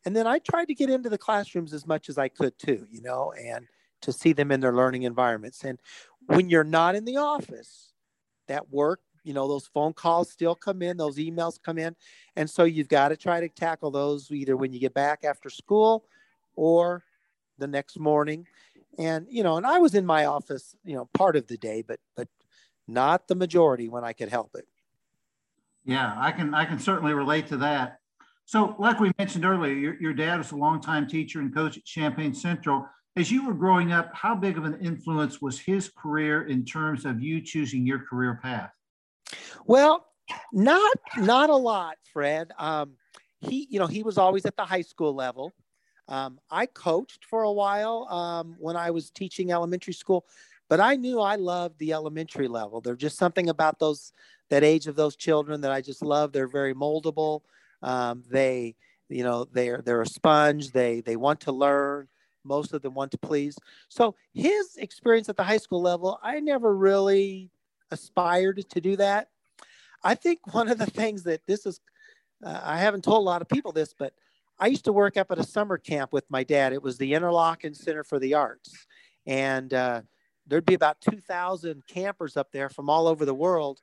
And 0.05 0.15
then 0.15 0.27
I 0.27 0.39
tried 0.39 0.65
to 0.65 0.75
get 0.75 0.89
into 0.89 1.09
the 1.09 1.17
classrooms 1.17 1.73
as 1.73 1.87
much 1.87 2.09
as 2.09 2.17
I 2.17 2.27
could 2.27 2.57
too, 2.59 2.85
you 2.91 3.01
know, 3.01 3.33
and 3.33 3.67
to 4.01 4.13
see 4.13 4.33
them 4.33 4.51
in 4.51 4.59
their 4.59 4.73
learning 4.73 5.03
environments. 5.03 5.63
And 5.63 5.79
when 6.27 6.49
you're 6.49 6.63
not 6.63 6.95
in 6.95 7.05
the 7.05 7.17
office, 7.17 7.93
that 8.47 8.71
work, 8.71 9.01
you 9.23 9.33
know, 9.33 9.47
those 9.47 9.65
phone 9.65 9.93
calls 9.93 10.31
still 10.31 10.53
come 10.53 10.83
in, 10.83 10.97
those 10.97 11.17
emails 11.17 11.59
come 11.61 11.79
in. 11.79 11.95
And 12.35 12.47
so 12.47 12.63
you've 12.63 12.87
got 12.87 13.09
to 13.09 13.17
try 13.17 13.39
to 13.39 13.49
tackle 13.49 13.89
those 13.89 14.29
either 14.31 14.55
when 14.55 14.71
you 14.71 14.79
get 14.79 14.93
back 14.93 15.23
after 15.23 15.49
school 15.49 16.05
or 16.55 17.03
the 17.57 17.67
next 17.67 17.99
morning. 17.99 18.45
And, 18.99 19.25
you 19.27 19.41
know, 19.41 19.57
and 19.57 19.65
I 19.65 19.79
was 19.79 19.95
in 19.95 20.05
my 20.05 20.25
office, 20.25 20.75
you 20.85 20.95
know, 20.95 21.09
part 21.13 21.35
of 21.35 21.47
the 21.47 21.57
day, 21.57 21.81
but, 21.81 21.99
but 22.15 22.27
not 22.87 23.27
the 23.27 23.35
majority 23.35 23.89
when 23.89 24.03
I 24.03 24.13
could 24.13 24.29
help 24.29 24.51
it. 24.53 24.67
Yeah, 25.83 26.15
I 26.17 26.31
can, 26.31 26.53
I 26.53 26.65
can 26.65 26.79
certainly 26.79 27.13
relate 27.13 27.47
to 27.47 27.57
that. 27.57 27.99
So 28.45 28.75
like 28.79 28.99
we 28.99 29.11
mentioned 29.17 29.45
earlier, 29.45 29.73
your, 29.73 30.01
your 30.01 30.13
dad 30.13 30.37
was 30.37 30.51
a 30.51 30.55
longtime 30.55 31.07
teacher 31.07 31.39
and 31.39 31.53
coach 31.53 31.77
at 31.77 31.85
Champaign 31.85 32.33
Central 32.33 32.87
as 33.17 33.31
you 33.31 33.45
were 33.45 33.53
growing 33.53 33.93
up, 33.93 34.13
how 34.13 34.35
big 34.35 34.57
of 34.57 34.65
an 34.65 34.77
influence 34.81 35.41
was 35.41 35.59
his 35.59 35.89
career 35.89 36.47
in 36.47 36.65
terms 36.65 37.05
of 37.05 37.21
you 37.21 37.41
choosing 37.41 37.85
your 37.85 37.99
career 37.99 38.39
path? 38.41 38.71
Well, 39.65 40.05
not 40.51 40.97
not 41.17 41.49
a 41.49 41.55
lot, 41.55 41.95
Fred. 42.11 42.51
Um, 42.57 42.93
he, 43.39 43.67
you 43.69 43.79
know, 43.79 43.87
he 43.87 44.03
was 44.03 44.17
always 44.17 44.45
at 44.45 44.57
the 44.57 44.65
high 44.65 44.81
school 44.81 45.13
level. 45.13 45.53
Um, 46.07 46.39
I 46.51 46.65
coached 46.65 47.25
for 47.25 47.43
a 47.43 47.51
while 47.51 48.07
um, 48.09 48.55
when 48.59 48.75
I 48.75 48.91
was 48.91 49.09
teaching 49.09 49.51
elementary 49.51 49.93
school, 49.93 50.25
but 50.69 50.79
I 50.79 50.95
knew 50.95 51.19
I 51.19 51.35
loved 51.35 51.79
the 51.79 51.93
elementary 51.93 52.47
level. 52.47 52.81
There's 52.81 52.97
just 52.97 53.17
something 53.17 53.49
about 53.49 53.79
those 53.79 54.11
that 54.49 54.63
age 54.63 54.87
of 54.87 54.95
those 54.95 55.15
children 55.15 55.61
that 55.61 55.71
I 55.71 55.81
just 55.81 56.03
love. 56.03 56.31
They're 56.31 56.47
very 56.47 56.75
moldable. 56.75 57.41
Um, 57.81 58.23
they, 58.29 58.75
you 59.09 59.23
know, 59.23 59.45
they're 59.45 59.81
they're 59.83 60.01
a 60.01 60.07
sponge. 60.07 60.71
They 60.71 61.01
they 61.01 61.15
want 61.15 61.41
to 61.41 61.51
learn 61.51 62.07
most 62.45 62.73
of 62.73 62.81
them 62.81 62.93
want 62.93 63.11
to 63.11 63.17
please. 63.17 63.57
So 63.89 64.15
his 64.33 64.77
experience 64.77 65.27
at 65.29 65.35
the 65.35 65.43
high 65.43 65.57
school 65.57 65.81
level, 65.81 66.19
I 66.23 66.39
never 66.39 66.75
really 66.75 67.49
aspired 67.91 68.63
to 68.69 68.81
do 68.81 68.95
that. 68.97 69.29
I 70.03 70.15
think 70.15 70.39
one 70.53 70.69
of 70.69 70.77
the 70.77 70.85
things 70.85 71.23
that 71.23 71.41
this 71.47 71.65
is, 71.65 71.81
uh, 72.45 72.61
I 72.63 72.77
haven't 72.77 73.03
told 73.03 73.17
a 73.17 73.25
lot 73.29 73.41
of 73.41 73.49
people 73.49 73.71
this, 73.71 73.93
but 73.97 74.13
I 74.59 74.67
used 74.67 74.85
to 74.85 74.93
work 74.93 75.17
up 75.17 75.31
at 75.31 75.39
a 75.39 75.43
summer 75.43 75.77
camp 75.77 76.13
with 76.13 76.29
my 76.29 76.43
dad. 76.43 76.71
It 76.71 76.81
was 76.81 76.97
the 76.97 77.11
Interlochen 77.11 77.75
Center 77.75 78.03
for 78.03 78.19
the 78.19 78.35
Arts. 78.35 78.85
And 79.25 79.73
uh, 79.73 80.01
there'd 80.47 80.65
be 80.65 80.75
about 80.75 81.01
2,000 81.01 81.83
campers 81.87 82.37
up 82.37 82.51
there 82.51 82.69
from 82.69 82.89
all 82.89 83.07
over 83.07 83.25
the 83.25 83.33
world. 83.33 83.81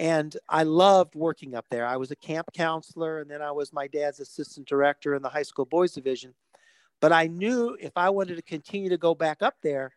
And 0.00 0.34
I 0.48 0.62
loved 0.62 1.14
working 1.14 1.54
up 1.54 1.66
there. 1.70 1.84
I 1.84 1.98
was 1.98 2.10
a 2.10 2.16
camp 2.16 2.54
counselor, 2.54 3.18
and 3.18 3.30
then 3.30 3.42
I 3.42 3.50
was 3.50 3.70
my 3.70 3.86
dad's 3.86 4.18
assistant 4.18 4.66
director 4.66 5.14
in 5.14 5.20
the 5.20 5.28
high 5.28 5.42
school 5.42 5.66
boys 5.66 5.92
division. 5.92 6.32
But 7.02 7.12
I 7.12 7.26
knew 7.26 7.76
if 7.78 7.92
I 7.96 8.08
wanted 8.08 8.36
to 8.36 8.42
continue 8.42 8.88
to 8.88 8.96
go 8.96 9.14
back 9.14 9.42
up 9.42 9.56
there, 9.62 9.92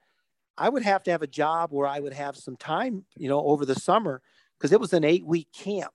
I 0.58 0.68
would 0.68 0.84
have 0.84 1.04
to 1.04 1.12
have 1.12 1.22
a 1.22 1.28
job 1.28 1.72
where 1.72 1.88
I 1.88 2.02
would 2.02 2.12
have 2.12 2.36
some 2.36 2.58
time, 2.58 3.06
you 3.16 3.30
know, 3.30 3.46
over 3.46 3.66
the 3.66 3.76
summer 3.76 4.22
because 4.58 4.74
it 4.74 4.80
was 4.82 4.92
an 4.92 5.06
eight 5.06 5.26
week 5.26 5.48
camp. 5.54 5.94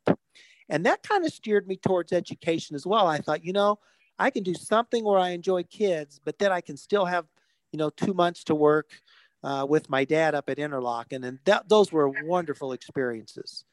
And 0.71 0.87
that 0.87 1.03
kind 1.03 1.27
of 1.27 1.33
steered 1.35 1.69
me 1.69 1.77
towards 1.77 2.11
education 2.11 2.77
as 2.77 2.87
well. 2.87 3.07
I 3.07 3.19
thought, 3.19 3.45
you 3.45 3.53
know, 3.53 3.79
I 4.19 4.31
can 4.31 4.43
do 4.43 4.55
something 4.55 5.05
where 5.05 5.19
I 5.19 5.31
enjoy 5.31 5.65
kids, 5.65 6.19
but 6.25 6.39
then 6.39 6.51
I 6.51 6.63
can 6.63 6.79
still 6.79 7.05
have, 7.05 7.27
you 7.73 7.79
know, 7.79 7.91
two 7.91 8.15
months 8.15 8.43
to 8.45 8.55
work 8.55 8.89
uh, 9.45 9.67
with 9.69 9.91
my 9.91 10.07
dad 10.07 10.35
up 10.35 10.49
at 10.49 10.57
Interlochen. 10.57 11.27
And 11.27 11.41
that, 11.45 11.69
those 11.69 11.93
were 11.93 12.09
wonderful 12.25 12.73
experiences. 12.73 13.67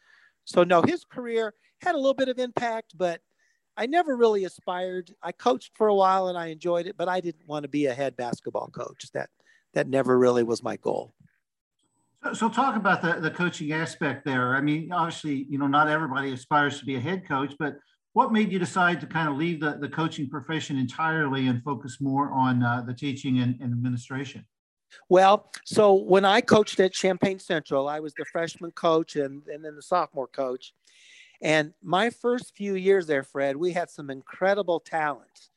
So, 0.45 0.63
no, 0.63 0.81
his 0.81 1.03
career 1.03 1.53
had 1.81 1.95
a 1.95 1.97
little 1.97 2.13
bit 2.13 2.29
of 2.29 2.39
impact, 2.39 2.97
but 2.97 3.21
I 3.77 3.87
never 3.87 4.15
really 4.15 4.45
aspired. 4.45 5.11
I 5.21 5.31
coached 5.31 5.71
for 5.75 5.87
a 5.87 5.95
while 5.95 6.27
and 6.27 6.37
I 6.37 6.47
enjoyed 6.47 6.87
it, 6.87 6.95
but 6.97 7.09
I 7.09 7.19
didn't 7.19 7.47
want 7.47 7.63
to 7.63 7.69
be 7.69 7.87
a 7.87 7.93
head 7.93 8.15
basketball 8.15 8.69
coach. 8.69 9.11
That 9.13 9.29
that 9.73 9.89
never 9.89 10.17
really 10.17 10.43
was 10.43 10.63
my 10.63 10.77
goal. 10.77 11.13
So, 12.23 12.33
so 12.33 12.49
talk 12.49 12.75
about 12.75 13.01
the, 13.01 13.19
the 13.19 13.31
coaching 13.31 13.73
aspect 13.73 14.25
there. 14.25 14.55
I 14.55 14.61
mean, 14.61 14.91
obviously, 14.91 15.45
you 15.49 15.57
know, 15.57 15.67
not 15.67 15.89
everybody 15.89 16.31
aspires 16.31 16.79
to 16.79 16.85
be 16.85 16.95
a 16.95 16.99
head 16.99 17.27
coach, 17.27 17.53
but 17.59 17.75
what 18.13 18.31
made 18.31 18.51
you 18.51 18.57
decide 18.57 19.01
to 19.01 19.07
kind 19.07 19.27
of 19.27 19.35
leave 19.35 19.59
the, 19.59 19.77
the 19.81 19.89
coaching 19.89 20.29
profession 20.29 20.77
entirely 20.77 21.47
and 21.47 21.61
focus 21.61 21.97
more 21.99 22.31
on 22.31 22.63
uh, 22.63 22.81
the 22.87 22.93
teaching 22.93 23.39
and, 23.39 23.59
and 23.59 23.73
administration? 23.73 24.45
Well, 25.09 25.51
so 25.65 25.93
when 25.93 26.25
I 26.25 26.41
coached 26.41 26.79
at 26.79 26.93
Champaign 26.93 27.39
Central, 27.39 27.87
I 27.87 27.99
was 27.99 28.13
the 28.13 28.25
freshman 28.25 28.71
coach 28.71 29.15
and, 29.15 29.45
and 29.47 29.63
then 29.63 29.75
the 29.75 29.81
sophomore 29.81 30.27
coach. 30.27 30.73
And 31.41 31.73
my 31.83 32.09
first 32.09 32.55
few 32.55 32.75
years 32.75 33.07
there, 33.07 33.23
Fred, 33.23 33.55
we 33.57 33.71
had 33.71 33.89
some 33.89 34.09
incredible 34.09 34.79
talent 34.79 35.49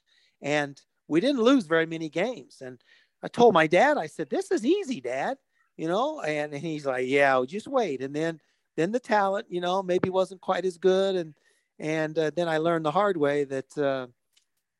and 0.42 0.80
we 1.06 1.20
didn't 1.20 1.42
lose 1.42 1.66
very 1.66 1.86
many 1.86 2.08
games. 2.08 2.60
And 2.60 2.78
I 3.22 3.28
told 3.28 3.54
my 3.54 3.66
dad, 3.66 3.96
I 3.96 4.06
said, 4.06 4.28
this 4.28 4.50
is 4.50 4.64
easy, 4.64 5.00
dad, 5.00 5.38
you 5.76 5.88
know, 5.88 6.20
and 6.20 6.52
he's 6.52 6.86
like, 6.86 7.06
yeah, 7.06 7.42
just 7.46 7.68
wait. 7.68 8.02
And 8.02 8.14
then, 8.14 8.40
then 8.76 8.92
the 8.92 9.00
talent, 9.00 9.46
you 9.48 9.60
know, 9.60 9.82
maybe 9.82 10.10
wasn't 10.10 10.40
quite 10.40 10.64
as 10.64 10.78
good. 10.78 11.16
And, 11.16 11.34
and 11.78 12.18
uh, 12.18 12.30
then 12.34 12.48
I 12.48 12.58
learned 12.58 12.84
the 12.84 12.90
hard 12.90 13.16
way 13.16 13.44
that, 13.44 13.78
uh, 13.78 14.08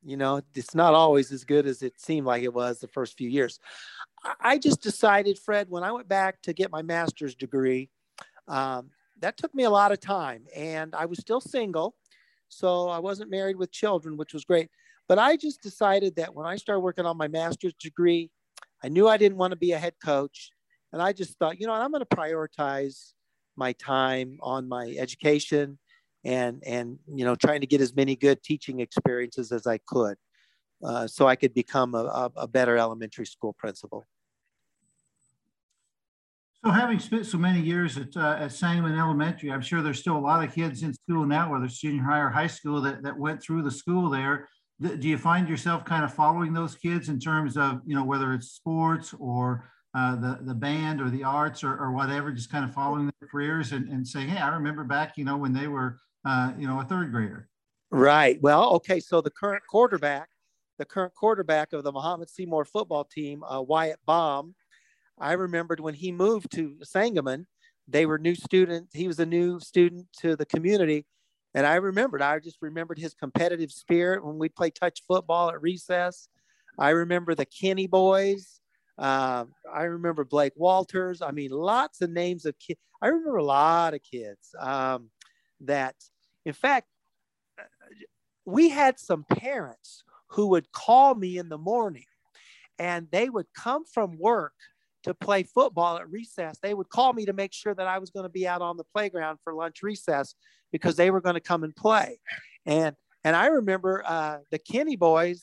you 0.05 0.17
know, 0.17 0.41
it's 0.55 0.75
not 0.75 0.95
always 0.95 1.33
as 1.33 1.45
good 1.45 1.67
as 1.67 1.83
it 1.83 2.01
seemed 2.01 2.27
like 2.27 2.43
it 2.43 2.55
was 2.55 2.79
the 2.79 2.89
first 2.89 3.17
few 3.17 3.29
years. 3.29 3.59
I 4.41 4.59
just 4.59 4.83
decided, 4.83 5.39
Fred, 5.39 5.69
when 5.69 5.83
I 5.83 5.93
went 5.93 6.09
back 6.09 6.41
to 6.43 6.53
get 6.53 6.71
my 6.71 6.83
master's 6.83 7.35
degree, 7.35 7.91
um, 8.47 8.91
that 9.21 9.37
took 9.37 9.55
me 9.55 9.65
a 9.65 9.71
lot 9.71 9.93
of 9.93 10.01
time 10.01 10.45
and 10.55 10.95
I 10.95 11.07
was 11.07 11.19
still 11.19 11.41
single. 11.41 11.95
So 12.49 12.89
I 12.89 12.99
wasn't 12.99 13.31
married 13.31 13.57
with 13.57 13.73
children, 13.73 14.17
which 14.17 14.33
was 14.33 14.45
great. 14.45 14.71
But 15.09 15.19
I 15.19 15.37
just 15.37 15.63
decided 15.63 16.17
that 16.17 16.35
when 16.35 16.47
I 16.47 16.57
started 16.57 16.81
working 16.81 17.07
on 17.07 17.17
my 17.17 17.29
master's 17.29 17.75
degree, 17.75 18.31
I 18.83 18.89
knew 18.89 19.09
I 19.09 19.17
didn't 19.17 19.39
want 19.39 19.53
to 19.53 19.57
be 19.57 19.73
a 19.73 19.79
head 19.79 19.95
coach. 20.03 20.51
And 20.93 21.03
I 21.03 21.13
just 21.13 21.39
thought, 21.39 21.61
you 21.61 21.67
know, 21.67 21.73
I'm 21.73 21.91
going 21.91 22.05
to 22.05 22.17
prioritize 22.17 23.13
my 23.57 23.73
time 23.73 24.39
on 24.41 24.69
my 24.69 24.95
education 24.99 25.79
and, 26.25 26.63
and, 26.67 26.99
you 27.07 27.25
know, 27.25 27.35
trying 27.35 27.61
to 27.61 27.67
get 27.67 27.81
as 27.81 27.95
many 27.95 28.17
good 28.17 28.43
teaching 28.43 28.81
experiences 28.81 29.53
as 29.53 29.67
I 29.67 29.79
could 29.79 30.17
uh, 30.85 31.07
so 31.07 31.27
I 31.27 31.37
could 31.37 31.55
become 31.55 31.95
a, 31.95 32.31
a 32.37 32.47
better 32.47 32.77
elementary 32.77 33.27
school 33.27 33.53
principal. 33.53 34.07
So 36.65 36.73
having 36.73 36.99
spent 36.99 37.25
so 37.25 37.39
many 37.39 37.61
years 37.61 37.97
at, 37.97 38.17
uh, 38.17 38.37
at 38.41 38.53
Sangamon 38.53 38.99
Elementary, 38.99 39.53
I'm 39.53 39.61
sure 39.61 39.81
there's 39.81 40.01
still 40.01 40.17
a 40.17 40.19
lot 40.19 40.45
of 40.45 40.53
kids 40.53 40.83
in 40.83 40.93
school 40.93 41.25
now, 41.25 41.53
whether 41.53 41.65
it's 41.65 41.79
junior 41.79 42.03
high 42.03 42.19
or 42.19 42.31
high 42.31 42.49
school, 42.49 42.81
that, 42.83 43.03
that 43.05 43.17
went 43.17 43.41
through 43.41 43.63
the 43.63 43.71
school 43.71 44.11
there 44.11 44.49
do 44.81 45.09
you 45.09 45.19
find 45.19 45.49
yourself 45.49 45.85
kind 45.85 46.05
of 46.05 46.15
following 46.15 46.53
those 46.53 46.75
kids 46.77 47.09
in 47.09 47.19
terms 47.19 47.57
of 47.57 47.81
you 47.85 47.95
know 47.95 48.05
whether 48.05 48.33
it's 48.33 48.53
sports 48.53 49.15
or 49.19 49.69
uh, 49.95 50.15
the 50.17 50.39
the 50.43 50.55
band 50.55 51.01
or 51.01 51.11
the 51.11 51.25
arts 51.25 51.65
or, 51.65 51.77
or 51.77 51.93
whatever 51.93 52.31
just 52.31 52.51
kind 52.51 52.65
of 52.65 52.73
following 52.73 53.11
their 53.21 53.29
careers 53.29 53.73
and, 53.73 53.89
and 53.89 54.07
saying 54.07 54.29
hey 54.29 54.39
i 54.39 54.49
remember 54.55 54.85
back 54.85 55.17
you 55.17 55.25
know 55.25 55.37
when 55.37 55.53
they 55.53 55.67
were 55.67 55.99
uh, 56.29 56.53
you 56.59 56.67
know 56.67 56.81
a 56.81 56.85
third 56.85 57.11
grader 57.11 57.49
right 57.91 58.41
well 58.43 58.71
okay 58.71 59.01
so 59.01 59.21
the 59.21 59.31
current 59.31 59.63
quarterback 59.69 60.29
the 60.79 60.85
current 60.85 61.15
quarterback 61.15 61.73
of 61.73 61.83
the 61.85 61.93
Mahomet 61.93 62.29
Seymour 62.29 62.65
football 62.65 63.05
team 63.05 63.43
uh, 63.45 63.61
wyatt 63.61 63.99
baum 64.07 64.55
i 65.19 65.33
remembered 65.33 65.81
when 65.81 65.95
he 65.95 66.13
moved 66.13 66.51
to 66.53 66.77
sangamon 66.83 67.47
they 67.87 68.05
were 68.05 68.19
new 68.19 68.35
students 68.35 68.95
he 68.95 69.07
was 69.07 69.19
a 69.19 69.27
new 69.27 69.59
student 69.59 70.07
to 70.21 70.37
the 70.37 70.47
community 70.47 71.07
and 71.55 71.67
I 71.67 71.77
remembered, 71.77 72.23
I 72.23 72.39
just 72.39 72.59
remembered 72.61 72.99
his 72.99 73.15
competitive 73.15 73.73
spirit 73.73 74.25
when 74.25 74.39
we 74.39 74.49
played 74.49 74.75
touch 74.75 75.03
football 75.07 75.51
at 75.51 75.61
recess. 75.63 76.29
I 76.79 76.91
remember 76.91 77.35
the 77.35 77.47
Kenny 77.47 77.87
boys. 77.87 78.61
Uh, 78.99 79.47
I 79.73 79.85
remember 79.85 80.25
Blake 80.25 80.53
Walters. 80.57 81.23
I 81.23 81.31
mean, 81.31 81.51
lots 81.51 82.01
of 82.01 82.11
names 82.11 82.45
of 82.45 82.59
kids. 82.59 82.79
I 83.01 83.09
remember 83.09 83.37
a 83.37 83.45
lot 83.45 83.95
of 83.95 84.03
kids 84.03 84.55
um, 84.59 85.11
that, 85.61 85.95
in 86.49 86.55
fact, 86.55 86.89
we 88.47 88.71
had 88.71 88.99
some 88.99 89.25
parents 89.25 90.03
who 90.29 90.47
would 90.49 90.73
call 90.73 91.15
me 91.15 91.37
in 91.37 91.51
the 91.51 91.59
morning 91.59 92.07
and 92.79 93.07
they 93.11 93.29
would 93.29 93.47
come 93.55 93.85
from 93.85 94.19
work 94.19 94.55
to 95.03 95.13
play 95.13 95.43
football 95.43 95.99
at 95.99 96.11
recess. 96.11 96.59
They 96.63 96.73
would 96.73 96.89
call 96.89 97.13
me 97.13 97.27
to 97.27 97.35
make 97.35 97.53
sure 97.53 97.75
that 97.75 97.87
I 97.87 97.99
was 97.99 98.11
going 98.11 98.25
to 98.25 98.31
be 98.31 98.49
out 98.49 98.63
on 98.63 98.79
the 98.79 98.85
playground 98.95 99.39
for 99.45 99.53
lunch 99.53 99.83
recess 99.83 100.35
because 100.73 100.97
they 100.97 101.11
were 101.11 101.21
going 101.21 101.35
to 101.35 101.41
come 101.41 101.65
and 101.65 101.77
play. 101.77 102.19
And 102.65 102.97
and 103.25 103.37
I 103.37 103.47
remember 103.47 104.03
uh, 104.07 104.39
the 104.51 104.59
Kenny 104.59 104.97
boys, 104.97 105.43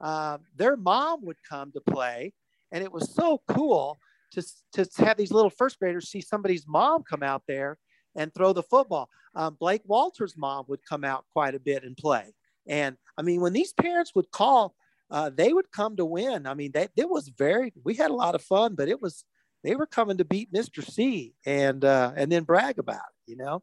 uh, 0.00 0.38
their 0.54 0.76
mom 0.76 1.24
would 1.24 1.38
come 1.48 1.72
to 1.72 1.80
play, 1.80 2.32
and 2.70 2.84
it 2.84 2.92
was 2.92 3.12
so 3.12 3.40
cool 3.48 3.98
to 4.32 4.42
to 4.74 5.04
have 5.04 5.16
these 5.16 5.32
little 5.32 5.50
first 5.50 5.78
graders 5.78 6.10
see 6.10 6.20
somebody's 6.20 6.66
mom 6.68 7.02
come 7.02 7.22
out 7.22 7.42
there 7.48 7.78
and 8.16 8.32
throw 8.32 8.52
the 8.52 8.62
football. 8.62 9.08
Um, 9.34 9.56
Blake 9.58 9.82
Walters' 9.84 10.36
mom 10.36 10.64
would 10.68 10.84
come 10.88 11.04
out 11.04 11.24
quite 11.32 11.54
a 11.54 11.60
bit 11.60 11.84
and 11.84 11.96
play. 11.96 12.34
And 12.66 12.96
I 13.18 13.22
mean, 13.22 13.40
when 13.40 13.52
these 13.52 13.72
parents 13.72 14.14
would 14.14 14.30
call, 14.30 14.74
uh, 15.10 15.30
they 15.30 15.52
would 15.52 15.70
come 15.70 15.96
to 15.96 16.04
win. 16.04 16.46
I 16.46 16.54
mean, 16.54 16.72
they, 16.72 16.88
it 16.96 17.08
was 17.08 17.28
very, 17.28 17.72
we 17.84 17.94
had 17.94 18.10
a 18.10 18.14
lot 18.14 18.34
of 18.34 18.42
fun, 18.42 18.74
but 18.74 18.88
it 18.88 19.00
was, 19.02 19.24
they 19.62 19.76
were 19.76 19.86
coming 19.86 20.18
to 20.18 20.24
beat 20.24 20.52
Mr. 20.52 20.84
C 20.84 21.34
and, 21.44 21.84
uh, 21.84 22.12
and 22.16 22.30
then 22.30 22.44
brag 22.44 22.78
about 22.78 22.96
it, 22.96 23.30
you 23.30 23.36
know? 23.36 23.62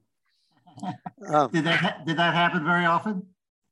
Um, 1.27 1.51
did 1.51 1.65
that 1.65 1.79
ha- 1.79 2.01
did 2.03 2.17
that 2.17 2.33
happen 2.33 2.65
very 2.65 2.85
often? 2.85 3.27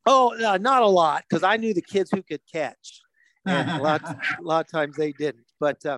Oh, 0.05 0.35
uh, 0.45 0.57
not 0.57 0.83
a 0.83 0.87
lot 0.87 1.23
because 1.27 1.43
I 1.43 1.57
knew 1.57 1.73
the 1.73 1.81
kids 1.81 2.11
who 2.11 2.21
could 2.21 2.41
catch, 2.51 3.01
and 3.45 3.71
a 3.71 3.81
lot 3.81 4.01
a 4.39 4.41
lot 4.41 4.65
of 4.65 4.71
times 4.71 4.95
they 4.95 5.11
didn't. 5.13 5.45
But 5.59 5.83
uh, 5.83 5.97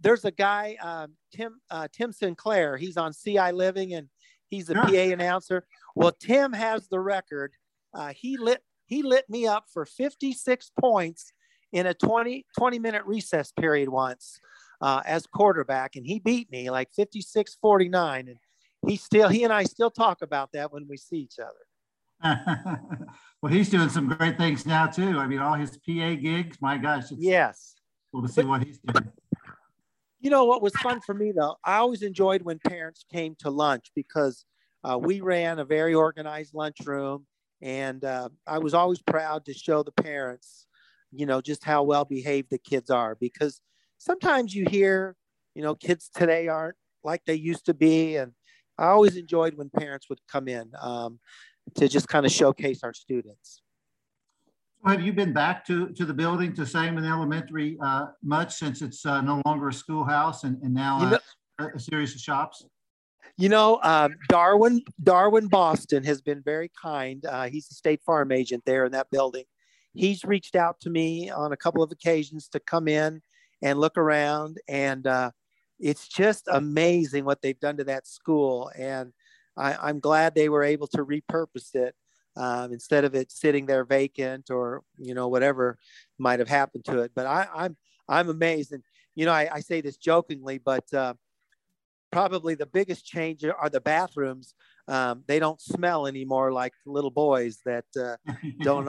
there's 0.00 0.24
a 0.24 0.30
guy, 0.30 0.76
um, 0.80 1.14
Tim 1.34 1.60
uh, 1.70 1.88
Tim 1.92 2.12
Sinclair. 2.12 2.76
He's 2.76 2.96
on 2.96 3.12
CI 3.12 3.50
Living, 3.52 3.94
and 3.94 4.08
he's 4.48 4.66
the 4.66 4.74
sure. 4.74 4.84
PA 4.84 5.12
announcer. 5.12 5.66
Well, 5.94 6.12
Tim 6.12 6.52
has 6.52 6.88
the 6.88 7.00
record. 7.00 7.52
Uh, 7.92 8.12
he 8.14 8.36
lit 8.36 8.62
he 8.86 9.02
lit 9.02 9.28
me 9.28 9.46
up 9.46 9.64
for 9.72 9.86
56 9.86 10.70
points 10.78 11.32
in 11.72 11.86
a 11.86 11.94
20 11.94 12.46
20 12.58 12.78
minute 12.78 13.02
recess 13.04 13.52
period 13.52 13.88
once 13.88 14.40
uh, 14.80 15.02
as 15.06 15.26
quarterback, 15.26 15.96
and 15.96 16.06
he 16.06 16.18
beat 16.18 16.50
me 16.50 16.70
like 16.70 16.88
56 16.94 17.56
49. 17.60 18.28
And 18.28 18.36
he 18.86 18.96
still 18.96 19.28
he 19.28 19.44
and 19.44 19.52
I 19.52 19.64
still 19.64 19.90
talk 19.90 20.22
about 20.22 20.50
that 20.52 20.72
when 20.72 20.86
we 20.88 20.96
see 20.96 21.18
each 21.18 21.38
other. 21.38 21.54
well, 23.42 23.52
he's 23.52 23.68
doing 23.68 23.88
some 23.88 24.08
great 24.08 24.38
things 24.38 24.66
now 24.66 24.86
too. 24.86 25.18
I 25.18 25.26
mean, 25.26 25.40
all 25.40 25.54
his 25.54 25.70
PA 25.78 26.14
gigs. 26.14 26.58
My 26.60 26.78
gosh, 26.78 27.04
yes. 27.10 27.74
Cool 28.12 28.22
to 28.22 28.28
see 28.28 28.42
but, 28.42 28.48
what 28.48 28.64
he's 28.64 28.78
doing. 28.78 29.10
You 30.24 30.30
know 30.30 30.46
what 30.46 30.62
was 30.62 30.72
fun 30.76 31.02
for 31.02 31.14
me 31.14 31.32
though? 31.32 31.56
I 31.62 31.76
always 31.76 32.00
enjoyed 32.00 32.40
when 32.40 32.58
parents 32.58 33.04
came 33.12 33.36
to 33.40 33.50
lunch 33.50 33.92
because 33.94 34.46
uh, 34.82 34.96
we 34.98 35.20
ran 35.20 35.58
a 35.58 35.66
very 35.66 35.92
organized 35.92 36.54
lunchroom, 36.54 37.26
and 37.60 38.02
uh, 38.02 38.30
I 38.46 38.56
was 38.56 38.72
always 38.72 39.02
proud 39.02 39.44
to 39.44 39.52
show 39.52 39.82
the 39.82 39.92
parents, 39.92 40.66
you 41.12 41.26
know, 41.26 41.42
just 41.42 41.62
how 41.62 41.82
well 41.82 42.06
behaved 42.06 42.48
the 42.48 42.56
kids 42.56 42.88
are. 42.88 43.14
Because 43.20 43.60
sometimes 43.98 44.54
you 44.54 44.64
hear, 44.70 45.14
you 45.54 45.62
know, 45.62 45.74
kids 45.74 46.08
today 46.08 46.48
aren't 46.48 46.76
like 47.04 47.20
they 47.26 47.34
used 47.34 47.66
to 47.66 47.74
be, 47.74 48.16
and 48.16 48.32
I 48.78 48.86
always 48.86 49.18
enjoyed 49.18 49.58
when 49.58 49.68
parents 49.68 50.08
would 50.08 50.20
come 50.26 50.48
in 50.48 50.72
um, 50.80 51.18
to 51.74 51.86
just 51.86 52.08
kind 52.08 52.24
of 52.24 52.32
showcase 52.32 52.82
our 52.82 52.94
students. 52.94 53.60
Have 54.86 55.00
you 55.00 55.12
been 55.14 55.32
back 55.32 55.64
to, 55.66 55.88
to 55.90 56.04
the 56.04 56.12
building 56.12 56.52
to 56.54 56.66
Sangamon 56.66 57.04
Elementary 57.10 57.78
uh, 57.82 58.06
much 58.22 58.54
since 58.54 58.82
it's 58.82 59.06
uh, 59.06 59.22
no 59.22 59.40
longer 59.46 59.68
a 59.68 59.72
schoolhouse 59.72 60.44
and, 60.44 60.60
and 60.62 60.74
now 60.74 61.00
You 61.00 61.10
know- 61.10 61.18
a, 61.58 61.76
a 61.76 61.80
series 61.80 62.14
of 62.14 62.20
shops? 62.20 62.64
You 63.38 63.48
know, 63.48 63.80
um, 63.82 64.14
Darwin 64.28 64.82
Darwin 65.02 65.48
Boston 65.48 66.04
has 66.04 66.20
been 66.20 66.42
very 66.42 66.70
kind. 66.80 67.24
Uh, 67.24 67.48
he's 67.48 67.66
the 67.66 67.74
State 67.74 68.00
Farm 68.04 68.30
agent 68.30 68.62
there 68.66 68.84
in 68.84 68.92
that 68.92 69.10
building. 69.10 69.44
He's 69.94 70.24
reached 70.24 70.54
out 70.54 70.78
to 70.80 70.90
me 70.90 71.30
on 71.30 71.52
a 71.52 71.56
couple 71.56 71.82
of 71.82 71.90
occasions 71.90 72.48
to 72.48 72.60
come 72.60 72.86
in 72.86 73.22
and 73.62 73.80
look 73.80 73.96
around, 73.96 74.58
and 74.68 75.06
uh, 75.06 75.30
it's 75.80 76.06
just 76.06 76.46
amazing 76.52 77.24
what 77.24 77.40
they've 77.42 77.58
done 77.58 77.78
to 77.78 77.84
that 77.84 78.06
school. 78.06 78.70
And 78.76 79.12
I, 79.56 79.74
I'm 79.74 79.98
glad 80.00 80.34
they 80.34 80.48
were 80.48 80.62
able 80.62 80.86
to 80.88 81.04
repurpose 81.04 81.74
it 81.74 81.94
um, 82.36 82.72
instead 82.72 83.04
of 83.04 83.14
it 83.14 83.30
sitting 83.30 83.66
there 83.66 83.84
vacant 83.84 84.50
or 84.50 84.82
you 84.98 85.14
know 85.14 85.28
whatever 85.28 85.78
might 86.18 86.38
have 86.38 86.48
happened 86.48 86.84
to 86.86 87.00
it. 87.00 87.12
But 87.14 87.26
I, 87.26 87.46
I'm 87.54 87.76
I'm 88.08 88.28
amazed, 88.28 88.72
and 88.72 88.82
you 89.14 89.26
know 89.26 89.32
I, 89.32 89.48
I 89.52 89.60
say 89.60 89.80
this 89.80 89.96
jokingly, 89.96 90.58
but 90.58 90.92
uh, 90.92 91.14
probably 92.12 92.54
the 92.54 92.66
biggest 92.66 93.04
change 93.06 93.44
are 93.44 93.70
the 93.70 93.80
bathrooms. 93.80 94.54
Um, 94.86 95.24
they 95.26 95.38
don't 95.38 95.60
smell 95.60 96.06
anymore 96.06 96.52
like 96.52 96.72
little 96.86 97.10
boys 97.10 97.58
that 97.64 97.86
uh, 97.98 98.16
don't 98.62 98.88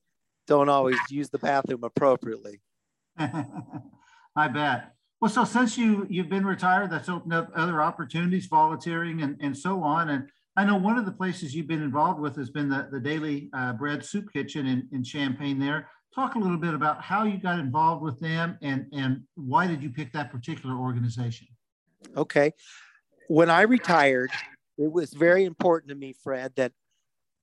don't 0.46 0.68
always 0.68 0.98
use 1.10 1.30
the 1.30 1.38
bathroom 1.38 1.84
appropriately. 1.84 2.60
I 3.18 4.48
bet. 4.48 4.92
Well, 5.20 5.30
so 5.30 5.44
since 5.44 5.78
you 5.78 6.06
you've 6.10 6.28
been 6.28 6.44
retired, 6.44 6.90
that's 6.90 7.08
opened 7.08 7.32
up 7.32 7.50
other 7.54 7.82
opportunities, 7.82 8.46
volunteering 8.46 9.22
and, 9.22 9.36
and 9.40 9.56
so 9.56 9.82
on. 9.82 10.10
And 10.10 10.28
I 10.56 10.64
know 10.64 10.76
one 10.76 10.96
of 10.96 11.04
the 11.04 11.12
places 11.12 11.54
you've 11.54 11.66
been 11.66 11.82
involved 11.82 12.18
with 12.18 12.34
has 12.36 12.48
been 12.48 12.68
the, 12.68 12.88
the 12.90 12.98
Daily 12.98 13.50
uh, 13.52 13.74
Bread 13.74 14.02
Soup 14.02 14.26
Kitchen 14.32 14.66
in, 14.66 14.88
in 14.90 15.04
Champaign 15.04 15.58
there. 15.58 15.90
Talk 16.14 16.34
a 16.34 16.38
little 16.38 16.56
bit 16.56 16.72
about 16.72 17.02
how 17.02 17.24
you 17.24 17.36
got 17.36 17.58
involved 17.58 18.02
with 18.02 18.18
them 18.20 18.56
and, 18.62 18.86
and 18.92 19.22
why 19.34 19.66
did 19.66 19.82
you 19.82 19.90
pick 19.90 20.12
that 20.14 20.32
particular 20.32 20.74
organization? 20.74 21.46
Okay. 22.16 22.52
When 23.28 23.50
I 23.50 23.62
retired, 23.62 24.30
it 24.78 24.90
was 24.90 25.12
very 25.12 25.44
important 25.44 25.90
to 25.90 25.94
me, 25.94 26.14
Fred, 26.22 26.52
that 26.56 26.72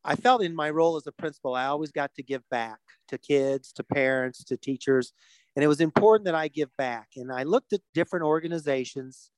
I 0.03 0.15
felt 0.15 0.41
in 0.41 0.55
my 0.55 0.71
role 0.71 0.95
as 0.95 1.05
a 1.05 1.11
principal, 1.11 1.53
I 1.53 1.65
always 1.65 1.91
got 1.91 2.15
to 2.15 2.23
give 2.23 2.41
back 2.49 2.79
to 3.09 3.19
kids, 3.19 3.71
to 3.73 3.83
parents, 3.83 4.43
to 4.45 4.57
teachers. 4.57 5.13
And 5.55 5.63
it 5.63 5.67
was 5.67 5.81
important 5.81 6.25
that 6.25 6.35
I 6.35 6.47
give 6.47 6.75
back. 6.77 7.09
And 7.15 7.31
I 7.31 7.43
looked 7.43 7.73
at 7.73 7.81
different 7.93 8.25
organizations 8.25 9.29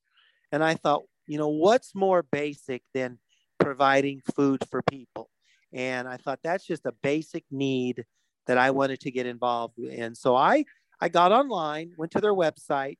and 0.51 0.63
I 0.63 0.75
thought, 0.75 1.03
you 1.27 1.38
know, 1.38 1.50
what's 1.50 1.94
more 1.94 2.24
basic 2.24 2.84
than 2.94 3.20
providing 3.65 4.22
food 4.36 4.62
for 4.69 4.84
people? 4.84 5.29
And 5.74 6.07
I 6.07 6.17
thought 6.17 6.39
that's 6.43 6.65
just 6.65 6.86
a 6.86 6.93
basic 7.01 7.43
need 7.50 8.05
that 8.45 8.60
I 8.60 8.69
wanted 8.69 9.00
to 9.01 9.12
get 9.12 9.25
involved 9.25 9.79
in. 9.79 10.13
So 10.13 10.36
I, 10.36 10.65
I 11.01 11.10
got 11.10 11.31
online, 11.31 11.91
went 11.98 12.12
to 12.12 12.22
their 12.22 12.34
website, 12.34 12.98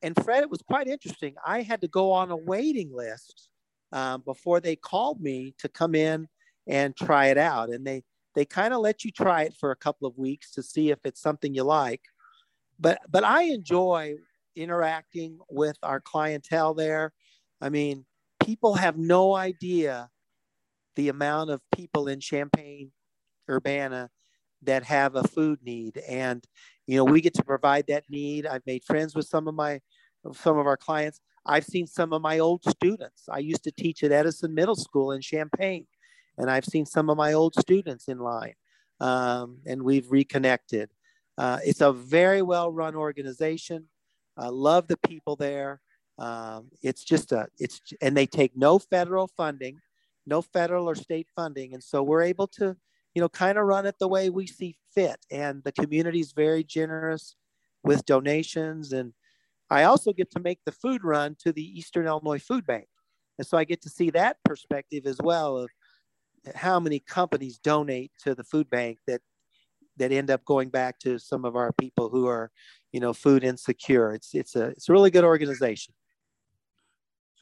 and 0.00 0.16
Fred, 0.24 0.42
it 0.42 0.50
was 0.50 0.62
quite 0.62 0.86
interesting. 0.86 1.34
I 1.44 1.62
had 1.62 1.80
to 1.80 1.88
go 1.88 2.12
on 2.12 2.30
a 2.30 2.36
waiting 2.36 2.92
list 2.94 3.48
um, 3.90 4.22
before 4.24 4.60
they 4.60 4.76
called 4.76 5.20
me 5.20 5.54
to 5.58 5.68
come 5.68 5.94
in 5.94 6.28
and 6.66 6.96
try 6.96 7.26
it 7.26 7.38
out. 7.38 7.70
And 7.70 7.84
they 7.84 8.02
they 8.34 8.44
kind 8.44 8.72
of 8.72 8.80
let 8.80 9.04
you 9.04 9.10
try 9.10 9.42
it 9.42 9.54
for 9.60 9.72
a 9.72 9.76
couple 9.76 10.08
of 10.08 10.16
weeks 10.16 10.52
to 10.52 10.62
see 10.62 10.90
if 10.90 10.98
it's 11.04 11.20
something 11.20 11.54
you 11.54 11.64
like. 11.64 12.02
But 12.80 12.98
but 13.10 13.24
I 13.24 13.42
enjoy 13.42 14.14
interacting 14.56 15.38
with 15.50 15.76
our 15.82 16.00
clientele 16.00 16.74
there. 16.74 17.12
I 17.60 17.68
mean, 17.68 18.04
people 18.44 18.74
have 18.74 18.96
no 18.96 19.34
idea 19.34 20.10
the 20.96 21.08
amount 21.08 21.50
of 21.50 21.60
people 21.74 22.08
in 22.08 22.20
Champaign, 22.20 22.92
Urbana 23.48 24.10
that 24.62 24.84
have 24.84 25.16
a 25.16 25.24
food 25.24 25.58
need. 25.62 25.98
And 26.08 26.44
you 26.86 26.96
know 26.96 27.04
we 27.04 27.20
get 27.20 27.34
to 27.34 27.44
provide 27.44 27.86
that 27.88 28.04
need. 28.08 28.46
I've 28.46 28.66
made 28.66 28.84
friends 28.84 29.14
with 29.14 29.26
some 29.26 29.48
of 29.48 29.54
my 29.54 29.80
some 30.34 30.58
of 30.58 30.66
our 30.66 30.76
clients. 30.76 31.20
I've 31.44 31.64
seen 31.64 31.86
some 31.86 32.12
of 32.12 32.22
my 32.22 32.38
old 32.38 32.62
students. 32.64 33.24
I 33.28 33.38
used 33.38 33.64
to 33.64 33.72
teach 33.72 34.04
at 34.04 34.12
edison 34.12 34.54
middle 34.54 34.76
school 34.76 35.12
in 35.12 35.20
champaign 35.20 35.86
and 36.38 36.50
i've 36.50 36.64
seen 36.64 36.86
some 36.86 37.10
of 37.10 37.16
my 37.16 37.32
old 37.32 37.54
students 37.54 38.08
in 38.08 38.18
line 38.18 38.54
um, 39.00 39.58
and 39.66 39.82
we've 39.82 40.10
reconnected. 40.10 40.90
Uh, 41.36 41.58
it's 41.64 41.80
a 41.80 41.92
very 41.92 42.40
well 42.40 42.70
run 42.70 42.94
organization. 42.94 43.88
I 44.36 44.48
love 44.48 44.86
the 44.86 44.96
people 44.96 45.34
there 45.34 45.80
um, 46.18 46.68
it's 46.82 47.04
just 47.04 47.32
a 47.32 47.46
it's 47.58 47.80
and 48.00 48.16
they 48.16 48.26
take 48.26 48.56
no 48.56 48.78
federal 48.78 49.28
funding 49.28 49.78
no 50.26 50.40
federal 50.40 50.88
or 50.88 50.94
state 50.94 51.26
funding 51.34 51.74
and 51.74 51.82
so 51.82 52.02
we're 52.02 52.22
able 52.22 52.46
to 52.46 52.76
you 53.14 53.20
know, 53.20 53.28
kind 53.28 53.58
of 53.58 53.66
run 53.66 53.86
it 53.86 53.96
the 53.98 54.08
way 54.08 54.30
we 54.30 54.46
see 54.46 54.76
fit. 54.94 55.18
And 55.30 55.62
the 55.64 55.72
community 55.72 56.20
is 56.20 56.32
very 56.32 56.64
generous 56.64 57.36
with 57.84 58.06
donations. 58.06 58.92
And 58.92 59.12
I 59.70 59.84
also 59.84 60.12
get 60.12 60.30
to 60.32 60.40
make 60.40 60.60
the 60.64 60.72
food 60.72 61.04
run 61.04 61.36
to 61.40 61.52
the 61.52 61.78
Eastern 61.78 62.06
Illinois 62.06 62.40
Food 62.40 62.66
Bank. 62.66 62.86
And 63.38 63.46
so 63.46 63.58
I 63.58 63.64
get 63.64 63.82
to 63.82 63.88
see 63.88 64.10
that 64.10 64.36
perspective 64.44 65.06
as 65.06 65.18
well 65.22 65.56
of 65.58 65.70
how 66.54 66.80
many 66.80 67.00
companies 67.00 67.58
donate 67.58 68.12
to 68.22 68.34
the 68.34 68.44
food 68.44 68.68
bank 68.68 68.98
that 69.06 69.20
that 69.98 70.10
end 70.10 70.30
up 70.30 70.42
going 70.46 70.70
back 70.70 70.98
to 70.98 71.18
some 71.18 71.44
of 71.44 71.54
our 71.54 71.70
people 71.72 72.08
who 72.08 72.26
are, 72.26 72.50
you 72.92 73.00
know, 73.00 73.12
food 73.12 73.44
insecure. 73.44 74.12
It's 74.12 74.34
it's 74.34 74.56
a 74.56 74.68
it's 74.68 74.88
a 74.88 74.92
really 74.92 75.10
good 75.10 75.24
organization. 75.24 75.94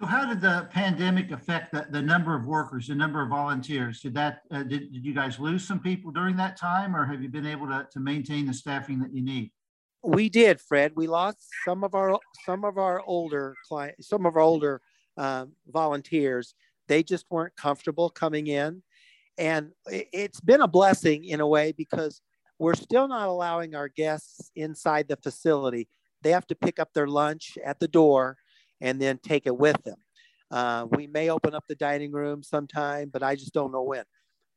So 0.00 0.06
how 0.06 0.24
did 0.24 0.40
the 0.40 0.66
pandemic 0.70 1.30
affect 1.30 1.72
the, 1.72 1.86
the 1.90 2.00
number 2.00 2.34
of 2.34 2.46
workers, 2.46 2.88
the 2.88 2.94
number 2.94 3.22
of 3.22 3.28
volunteers? 3.28 4.00
Did 4.00 4.14
that, 4.14 4.40
uh, 4.50 4.62
did, 4.62 4.90
did 4.92 5.04
you 5.04 5.12
guys 5.12 5.38
lose 5.38 5.62
some 5.66 5.78
people 5.78 6.10
during 6.10 6.36
that 6.36 6.56
time 6.56 6.96
or 6.96 7.04
have 7.04 7.22
you 7.22 7.28
been 7.28 7.44
able 7.44 7.66
to, 7.66 7.86
to 7.92 8.00
maintain 8.00 8.46
the 8.46 8.54
staffing 8.54 8.98
that 9.00 9.14
you 9.14 9.22
need? 9.22 9.50
We 10.02 10.30
did, 10.30 10.58
Fred. 10.58 10.92
We 10.96 11.06
lost 11.06 11.46
some 11.66 11.84
of 11.84 11.94
our 11.94 12.18
some 12.46 12.64
of 12.64 12.78
our 12.78 13.02
older 13.02 13.54
clients, 13.68 14.08
some 14.08 14.24
of 14.24 14.36
our 14.36 14.40
older 14.40 14.80
um, 15.18 15.52
volunteers. 15.68 16.54
They 16.88 17.02
just 17.02 17.26
weren't 17.28 17.54
comfortable 17.54 18.08
coming 18.08 18.46
in, 18.46 18.82
and 19.36 19.72
it's 19.86 20.40
been 20.40 20.62
a 20.62 20.68
blessing 20.68 21.26
in 21.26 21.40
a 21.40 21.46
way 21.46 21.72
because 21.72 22.22
we're 22.58 22.76
still 22.76 23.08
not 23.08 23.28
allowing 23.28 23.74
our 23.74 23.88
guests 23.88 24.50
inside 24.56 25.06
the 25.06 25.16
facility. 25.16 25.86
They 26.22 26.30
have 26.30 26.46
to 26.46 26.54
pick 26.54 26.78
up 26.78 26.94
their 26.94 27.06
lunch 27.06 27.58
at 27.62 27.78
the 27.78 27.88
door 27.88 28.38
and 28.80 29.00
then 29.00 29.18
take 29.18 29.46
it 29.46 29.56
with 29.56 29.82
them. 29.84 29.98
Uh, 30.50 30.86
we 30.90 31.06
may 31.06 31.30
open 31.30 31.54
up 31.54 31.64
the 31.68 31.76
dining 31.76 32.12
room 32.12 32.42
sometime, 32.42 33.08
but 33.12 33.22
I 33.22 33.36
just 33.36 33.54
don't 33.54 33.72
know 33.72 33.82
when. 33.82 34.04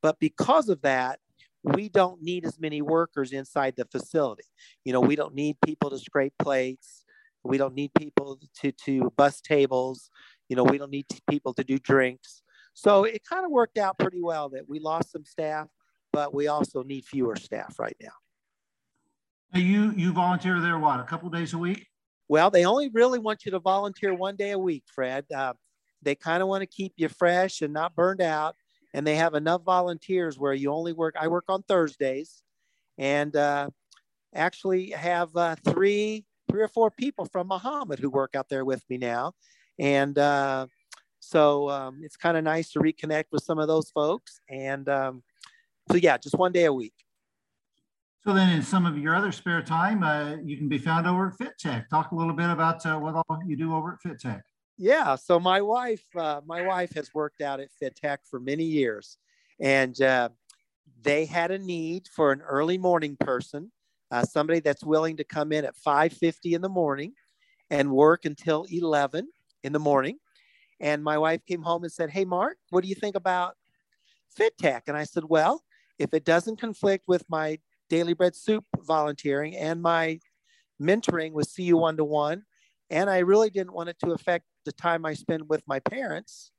But 0.01 0.19
because 0.19 0.69
of 0.69 0.81
that, 0.81 1.19
we 1.63 1.87
don't 1.87 2.21
need 2.21 2.45
as 2.45 2.59
many 2.59 2.81
workers 2.81 3.31
inside 3.31 3.75
the 3.77 3.85
facility. 3.85 4.43
You 4.83 4.93
know, 4.93 4.99
we 4.99 5.15
don't 5.15 5.33
need 5.33 5.57
people 5.65 5.89
to 5.91 5.97
scrape 5.97 6.33
plates. 6.39 7.05
We 7.43 7.57
don't 7.57 7.73
need 7.73 7.91
people 7.93 8.39
to, 8.61 8.71
to 8.71 9.11
bus 9.15 9.39
tables. 9.39 10.09
You 10.49 10.55
know, 10.55 10.63
we 10.63 10.77
don't 10.77 10.91
need 10.91 11.05
people 11.29 11.53
to 11.53 11.63
do 11.63 11.77
drinks. 11.77 12.41
So 12.73 13.03
it 13.03 13.21
kind 13.27 13.45
of 13.45 13.51
worked 13.51 13.77
out 13.77 13.97
pretty 13.99 14.21
well 14.21 14.49
that 14.49 14.67
we 14.67 14.79
lost 14.79 15.11
some 15.11 15.25
staff, 15.25 15.67
but 16.11 16.33
we 16.33 16.47
also 16.47 16.83
need 16.83 17.05
fewer 17.05 17.35
staff 17.35 17.79
right 17.79 17.95
now. 18.01 19.59
You 19.59 19.91
you 19.91 20.11
volunteer 20.11 20.59
there 20.59 20.79
what 20.79 20.99
a 20.99 21.03
couple 21.03 21.29
days 21.29 21.53
a 21.53 21.57
week? 21.57 21.85
Well, 22.33 22.49
they 22.49 22.65
only 22.65 22.89
really 22.89 23.19
want 23.19 23.45
you 23.45 23.51
to 23.51 23.59
volunteer 23.59 24.11
one 24.11 24.35
day 24.35 24.49
a 24.53 24.57
week, 24.57 24.85
Fred. 24.87 25.23
Uh, 25.31 25.53
they 26.01 26.15
kind 26.15 26.41
of 26.41 26.49
want 26.49 26.63
to 26.63 26.65
keep 26.65 26.93
you 26.95 27.07
fresh 27.07 27.61
and 27.61 27.71
not 27.71 27.95
burned 27.95 28.21
out. 28.21 28.55
And 28.95 29.05
they 29.05 29.17
have 29.17 29.35
enough 29.35 29.61
volunteers 29.61 30.39
where 30.39 30.55
you 30.55 30.71
only 30.71 30.93
work. 30.93 31.13
I 31.15 31.27
work 31.27 31.43
on 31.47 31.61
Thursdays, 31.61 32.41
and 32.97 33.35
uh, 33.35 33.69
actually 34.33 34.89
have 34.89 35.29
uh, 35.37 35.57
three, 35.63 36.25
three 36.49 36.63
or 36.63 36.67
four 36.67 36.89
people 36.89 37.25
from 37.25 37.49
Mahomet 37.49 37.99
who 37.99 38.09
work 38.09 38.33
out 38.33 38.49
there 38.49 38.65
with 38.65 38.83
me 38.89 38.97
now, 38.97 39.33
and 39.77 40.17
uh, 40.17 40.65
so 41.19 41.69
um, 41.69 41.99
it's 42.01 42.17
kind 42.17 42.35
of 42.35 42.43
nice 42.43 42.71
to 42.71 42.79
reconnect 42.79 43.25
with 43.31 43.43
some 43.43 43.59
of 43.59 43.67
those 43.67 43.91
folks. 43.91 44.39
And 44.49 44.89
um, 44.89 45.21
so, 45.91 45.97
yeah, 45.97 46.17
just 46.17 46.33
one 46.33 46.51
day 46.51 46.65
a 46.65 46.73
week. 46.73 46.95
So 48.25 48.33
then 48.33 48.49
in 48.51 48.63
some 48.63 48.85
of 48.85 48.97
your 48.97 49.15
other 49.15 49.33
spare 49.33 49.61
time, 49.61 50.01
uh, 50.01 50.37
you 50.45 50.55
can 50.55 50.69
be 50.69 50.77
found 50.77 51.05
over 51.05 51.27
at 51.27 51.37
Fit 51.37 51.57
Tech. 51.59 51.89
Talk 51.89 52.11
a 52.11 52.15
little 52.15 52.33
bit 52.33 52.49
about 52.49 52.85
uh, 52.85 52.97
what 52.97 53.15
all 53.15 53.39
you 53.45 53.57
do 53.57 53.75
over 53.75 53.93
at 53.93 54.01
Fit 54.01 54.19
Tech. 54.19 54.43
Yeah, 54.77 55.15
so 55.15 55.41
my 55.41 55.61
wife, 55.61 56.03
uh, 56.15 56.39
my 56.45 56.61
wife 56.61 56.93
has 56.93 57.13
worked 57.13 57.41
out 57.41 57.59
at 57.59 57.73
Fit 57.73 57.97
Tech 57.97 58.21
for 58.23 58.39
many 58.39 58.63
years, 58.63 59.17
and 59.59 60.01
uh, 60.01 60.29
they 61.01 61.25
had 61.25 61.51
a 61.51 61.59
need 61.59 62.07
for 62.07 62.31
an 62.31 62.41
early 62.41 62.77
morning 62.77 63.17
person, 63.19 63.71
uh, 64.09 64.23
somebody 64.23 64.61
that's 64.61 64.85
willing 64.85 65.17
to 65.17 65.25
come 65.25 65.51
in 65.51 65.65
at 65.65 65.75
5:50 65.75 66.53
in 66.53 66.61
the 66.61 66.69
morning 66.69 67.13
and 67.69 67.91
work 67.91 68.23
until 68.23 68.65
11 68.71 69.27
in 69.63 69.73
the 69.73 69.79
morning. 69.79 70.17
And 70.79 71.03
my 71.03 71.17
wife 71.17 71.45
came 71.45 71.61
home 71.61 71.83
and 71.83 71.91
said, 71.91 72.09
"Hey, 72.09 72.23
Mark, 72.23 72.57
what 72.69 72.83
do 72.83 72.87
you 72.87 72.95
think 72.95 73.17
about 73.17 73.55
Fit 74.29 74.57
Tech?" 74.57 74.83
And 74.87 74.95
I 74.95 75.03
said, 75.03 75.25
"Well, 75.25 75.61
if 75.99 76.13
it 76.13 76.23
doesn't 76.23 76.59
conflict 76.59 77.03
with 77.07 77.25
my 77.29 77.59
Daily 77.89 78.13
Bread 78.13 78.35
Soup 78.35 78.65
volunteering 78.79 79.55
and 79.55 79.81
my 79.81 80.19
mentoring 80.81 81.31
with 81.33 81.51
CU 81.55 81.77
one 81.77 81.97
to 81.97 82.03
one. 82.03 82.43
And 82.89 83.09
I 83.09 83.19
really 83.19 83.49
didn't 83.49 83.73
want 83.73 83.89
it 83.89 83.97
to 84.03 84.11
affect 84.11 84.45
the 84.65 84.71
time 84.71 85.05
I 85.05 85.13
spend 85.13 85.49
with 85.49 85.63
my 85.67 85.79
parents. 85.79 86.51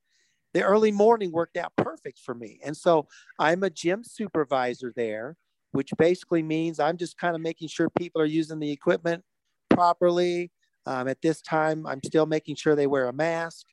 The 0.53 0.63
early 0.63 0.93
morning 0.93 1.33
worked 1.33 1.57
out 1.57 1.73
perfect 1.77 2.19
for 2.19 2.35
me. 2.35 2.61
And 2.65 2.77
so 2.77 3.09
I'm 3.39 3.63
a 3.65 3.71
gym 3.71 4.05
supervisor 4.05 4.93
there. 4.95 5.37
which 5.73 5.91
basically 5.99 6.43
means 6.43 6.79
I'm 6.79 6.97
just 6.97 7.19
kind 7.19 7.35
of 7.35 7.43
making 7.43 7.67
sure 7.69 7.91
people 7.91 8.21
are 8.23 8.27
using 8.27 8.61
the 8.61 8.71
equipment 8.71 9.25
properly. 9.71 10.53
Um, 10.87 11.09
at 11.09 11.21
this 11.21 11.43
time, 11.43 11.87
I'm 11.87 12.01
still 12.05 12.27
making 12.27 12.57
sure 12.57 12.77
they 12.77 12.87
wear 12.87 13.09
a 13.09 13.13
mask. 13.13 13.67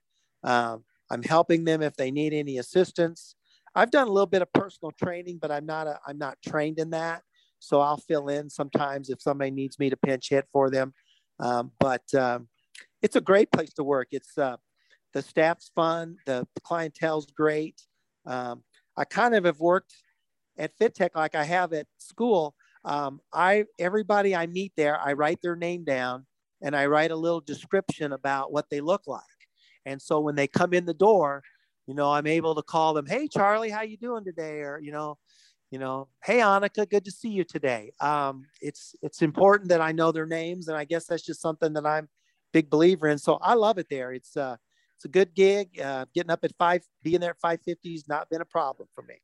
Um, 0.43 0.83
I'm 1.11 1.21
helping 1.23 1.63
them 1.65 1.81
if 1.83 1.95
they 1.95 2.09
need 2.09 2.33
any 2.33 2.57
assistance. 2.57 3.35
I've 3.75 3.91
done 3.91 4.07
a 4.07 4.11
little 4.11 4.27
bit 4.27 4.41
of 4.41 4.51
personal 4.53 4.91
training, 4.91 5.37
but 5.41 5.51
I'm 5.51 5.65
not 5.65 5.87
a, 5.87 5.99
I'm 6.07 6.17
not 6.17 6.37
trained 6.41 6.79
in 6.79 6.89
that. 6.91 7.21
So 7.61 7.79
I'll 7.79 7.97
fill 7.97 8.27
in 8.27 8.49
sometimes 8.49 9.09
if 9.09 9.21
somebody 9.21 9.51
needs 9.51 9.77
me 9.77 9.89
to 9.91 9.97
pinch 9.97 10.29
hit 10.29 10.47
for 10.51 10.69
them. 10.69 10.93
Um, 11.39 11.71
but 11.79 12.03
um, 12.15 12.47
it's 13.01 13.15
a 13.15 13.21
great 13.21 13.51
place 13.51 13.71
to 13.73 13.83
work. 13.83 14.09
It's 14.11 14.37
uh, 14.37 14.57
the 15.13 15.21
staff's 15.21 15.71
fun, 15.75 16.17
the 16.25 16.47
clientele's 16.63 17.27
great. 17.27 17.81
Um, 18.25 18.63
I 18.97 19.05
kind 19.05 19.35
of 19.35 19.45
have 19.45 19.59
worked 19.59 19.93
at 20.57 20.77
FitTech 20.77 21.11
like 21.15 21.35
I 21.35 21.43
have 21.43 21.71
at 21.73 21.87
school. 21.97 22.55
Um, 22.83 23.21
I 23.31 23.65
everybody 23.77 24.35
I 24.35 24.47
meet 24.47 24.73
there, 24.75 24.99
I 24.99 25.13
write 25.13 25.39
their 25.43 25.55
name 25.55 25.83
down 25.83 26.25
and 26.61 26.75
I 26.75 26.87
write 26.87 27.11
a 27.11 27.15
little 27.15 27.41
description 27.41 28.11
about 28.11 28.51
what 28.51 28.69
they 28.69 28.81
look 28.81 29.03
like. 29.05 29.21
And 29.85 30.01
so 30.01 30.19
when 30.19 30.35
they 30.35 30.47
come 30.47 30.73
in 30.73 30.85
the 30.85 30.93
door, 30.93 31.43
you 31.87 31.93
know, 31.93 32.11
I'm 32.11 32.27
able 32.27 32.55
to 32.55 32.63
call 32.63 32.93
them, 32.93 33.05
"Hey, 33.05 33.27
Charlie, 33.27 33.69
how 33.69 33.81
you 33.81 33.97
doing 33.97 34.23
today?" 34.23 34.61
Or 34.61 34.79
you 34.79 34.91
know, 34.91 35.17
you 35.71 35.79
know, 35.79 36.09
"Hey, 36.23 36.39
Annika, 36.39 36.87
good 36.87 37.05
to 37.05 37.11
see 37.11 37.29
you 37.29 37.43
today." 37.43 37.93
Um, 37.99 38.45
it's 38.61 38.93
it's 39.01 39.21
important 39.21 39.69
that 39.69 39.81
I 39.81 39.93
know 39.93 40.11
their 40.11 40.27
names, 40.27 40.67
and 40.67 40.77
I 40.77 40.85
guess 40.85 41.05
that's 41.05 41.23
just 41.23 41.41
something 41.41 41.73
that 41.73 41.85
I'm 41.85 42.09
big 42.51 42.69
believer 42.69 43.07
in. 43.07 43.17
So 43.17 43.35
I 43.41 43.55
love 43.55 43.77
it 43.77 43.87
there. 43.89 44.11
It's 44.11 44.35
uh, 44.37 44.57
it's 44.97 45.05
a 45.05 45.07
good 45.07 45.33
gig. 45.33 45.79
Uh, 45.79 46.05
getting 46.13 46.29
up 46.29 46.43
at 46.43 46.51
five, 46.57 46.83
being 47.01 47.21
there 47.21 47.31
at 47.31 47.39
five 47.39 47.61
fifty 47.63 47.93
has 47.93 48.07
not 48.07 48.29
been 48.29 48.41
a 48.41 48.45
problem 48.45 48.87
for 48.93 49.01
me. 49.01 49.15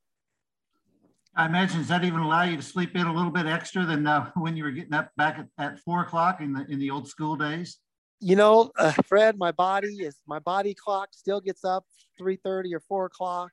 I 1.35 1.45
imagine 1.45 1.79
does 1.79 1.89
that 1.89 2.03
even 2.03 2.21
allow 2.21 2.43
you 2.43 2.57
to 2.57 2.63
sleep 2.63 2.95
in 2.95 3.05
a 3.05 3.13
little 3.13 3.29
bit 3.29 3.45
extra 3.45 3.85
than 3.85 4.07
uh, 4.07 4.31
when 4.35 4.57
you 4.57 4.63
were 4.63 4.71
getting 4.71 4.93
up 4.93 5.11
back 5.17 5.37
at, 5.37 5.47
at 5.63 5.79
four 5.79 6.01
o'clock 6.01 6.41
in 6.41 6.53
the 6.53 6.65
in 6.69 6.79
the 6.79 6.89
old 6.89 7.07
school 7.07 7.35
days? 7.35 7.77
You 8.19 8.35
know, 8.35 8.71
uh, 8.79 8.93
Fred, 9.05 9.37
my 9.37 9.51
body 9.51 9.89
is 9.97 10.15
my 10.25 10.39
body 10.39 10.73
clock 10.73 11.09
still 11.11 11.41
gets 11.41 11.63
up 11.65 11.85
three 12.17 12.37
thirty 12.37 12.73
or 12.73 12.79
four 12.79 13.05
o'clock. 13.05 13.51